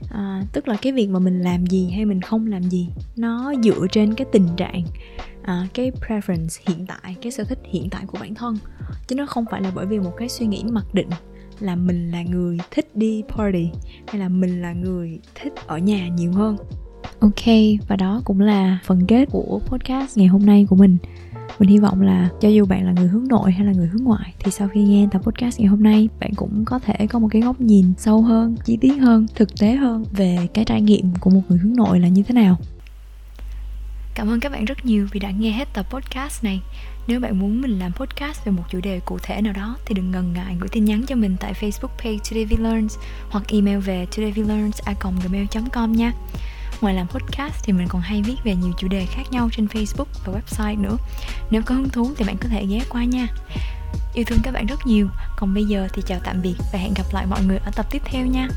À, 0.10 0.44
tức 0.54 0.68
là 0.68 0.78
cái 0.82 0.92
việc 0.92 1.10
mà 1.10 1.20
mình 1.20 1.42
làm 1.42 1.66
gì 1.66 1.90
hay 1.90 2.06
mình 2.06 2.22
không 2.22 2.48
làm 2.48 2.64
gì 2.64 2.90
nó 3.16 3.54
dựa 3.64 3.88
trên 3.92 4.14
cái 4.14 4.28
tình 4.32 4.48
trạng 4.58 4.84
à, 5.42 5.68
cái 5.74 5.92
preference 5.92 6.62
hiện 6.68 6.86
tại 6.88 7.16
cái 7.22 7.32
sở 7.32 7.44
thích 7.44 7.60
hiện 7.64 7.90
tại 7.90 8.04
của 8.08 8.18
bản 8.22 8.36
thân. 8.36 8.58
Chứ 9.08 9.16
nó 9.16 9.26
không 9.26 9.46
phải 9.52 9.62
là 9.62 9.72
bởi 9.76 9.86
vì 9.86 10.00
một 10.00 10.12
cái 10.18 10.30
suy 10.30 10.46
nghĩ 10.46 10.64
mặc 10.72 10.86
định 10.94 11.10
là 11.60 11.76
mình 11.76 12.12
là 12.12 12.24
người 12.24 12.58
thích 12.72 12.96
đi 12.96 13.24
party 13.30 13.70
hay 14.08 14.20
là 14.20 14.30
mình 14.30 14.62
là 14.62 14.74
người 14.74 15.20
thích 15.36 15.54
ở 15.68 15.78
nhà 15.78 16.08
nhiều 16.08 16.32
hơn 16.32 16.58
ok, 17.20 17.56
và 17.88 17.96
đó 17.96 18.22
cũng 18.26 18.40
là 18.40 18.80
phần 18.86 19.06
kết 19.08 19.26
của 19.32 19.60
podcast 19.66 20.18
ngày 20.18 20.28
hôm 20.28 20.46
nay 20.46 20.68
của 20.70 20.76
mình 20.76 20.98
mình 21.60 21.70
hy 21.70 21.80
vọng 21.80 22.02
là 22.02 22.30
cho 22.42 22.50
dù 22.50 22.66
bạn 22.66 22.86
là 22.86 22.92
người 22.92 23.08
hướng 23.08 23.28
nội 23.28 23.52
hay 23.52 23.66
là 23.66 23.72
người 23.72 23.88
hướng 23.88 24.04
ngoại, 24.04 24.34
thì 24.40 24.52
sau 24.52 24.68
khi 24.68 24.84
nghe 24.84 25.08
tập 25.12 25.22
podcast 25.24 25.60
ngày 25.60 25.68
hôm 25.68 25.84
nay, 25.84 26.10
bạn 26.20 26.34
cũng 26.36 26.66
có 26.66 26.80
thể 26.80 27.08
có 27.08 27.20
một 27.20 27.28
cái 27.32 27.42
góc 27.42 27.62
nhìn 27.62 27.94
sâu 27.98 28.22
hơn, 28.22 28.56
chi 28.66 28.78
tiết 28.82 28.98
hơn, 28.98 29.28
thực 29.36 29.60
tế 29.60 29.76
hơn 29.76 30.06
về 30.12 30.38
cái 30.54 30.66
trải 30.66 30.82
nghiệm 30.82 31.14
của 31.20 31.30
một 31.30 31.42
người 31.50 31.60
hướng 31.60 31.76
nội 31.76 32.00
là 32.00 32.08
như 32.08 32.24
thế 32.24 32.34
nào 32.34 32.58
Cảm 34.16 34.30
ơn 34.30 34.40
các 34.40 34.52
bạn 34.52 34.66
rất 34.66 34.86
nhiều 34.86 35.08
vì 35.12 35.20
đã 35.20 35.32
nghe 35.32 35.52
hết 35.52 35.68
tập 35.74 35.86
podcast 35.90 36.44
này. 36.44 36.62
Nếu 37.08 37.20
bạn 37.20 37.40
muốn 37.40 37.62
mình 37.62 37.80
làm 37.80 37.94
podcast 37.94 38.46
về 38.46 38.52
một 38.52 38.64
chủ 38.70 38.80
đề 38.84 39.00
cụ 39.06 39.18
thể 39.24 39.42
nào 39.42 39.54
đó, 39.54 39.78
thì 39.86 39.96
đừng 39.96 40.12
ngần 40.12 40.34
ngại 40.34 40.56
gửi 40.60 40.70
tin 40.72 40.86
nhắn 40.86 41.04
cho 41.08 41.16
mình 41.16 41.36
tại 41.40 41.54
Facebook 41.54 41.98
page 41.98 42.18
Today 42.32 42.46
We 42.46 42.64
Learns 42.64 42.98
hoặc 43.30 43.44
email 43.48 43.78
về 43.78 44.06
todayvlearns@gmail.com 44.06 45.92
nha. 45.92 46.14
Ngoài 46.82 46.94
làm 46.94 47.08
podcast 47.08 47.64
thì 47.64 47.74
mình 47.74 47.88
còn 47.88 48.02
hay 48.02 48.22
viết 48.22 48.36
về 48.44 48.56
nhiều 48.56 48.74
chủ 48.78 48.88
đề 48.88 49.06
khác 49.06 49.24
nhau 49.32 49.50
trên 49.52 49.66
Facebook 49.66 50.06
và 50.26 50.34
website 50.34 50.82
nữa. 50.82 50.98
Nếu 51.52 51.62
có 51.66 51.76
hứng 51.76 51.90
thú 51.90 52.12
thì 52.18 52.26
bạn 52.26 52.38
có 52.38 52.50
thể 52.50 52.66
ghé 52.66 52.80
qua 52.90 53.04
nha. 53.04 53.28
Yêu 54.14 54.26
thương 54.28 54.40
các 54.44 54.52
bạn 54.52 54.66
rất 54.66 54.88
nhiều. 54.88 55.08
Còn 55.38 55.54
bây 55.54 55.66
giờ 55.66 55.88
thì 55.94 56.02
chào 56.06 56.20
tạm 56.24 56.42
biệt 56.42 56.56
và 56.74 56.80
hẹn 56.80 56.94
gặp 56.94 57.06
lại 57.12 57.26
mọi 57.26 57.44
người 57.44 57.58
ở 57.58 57.72
tập 57.76 57.86
tiếp 57.92 58.02
theo 58.06 58.26
nha. 58.26 58.48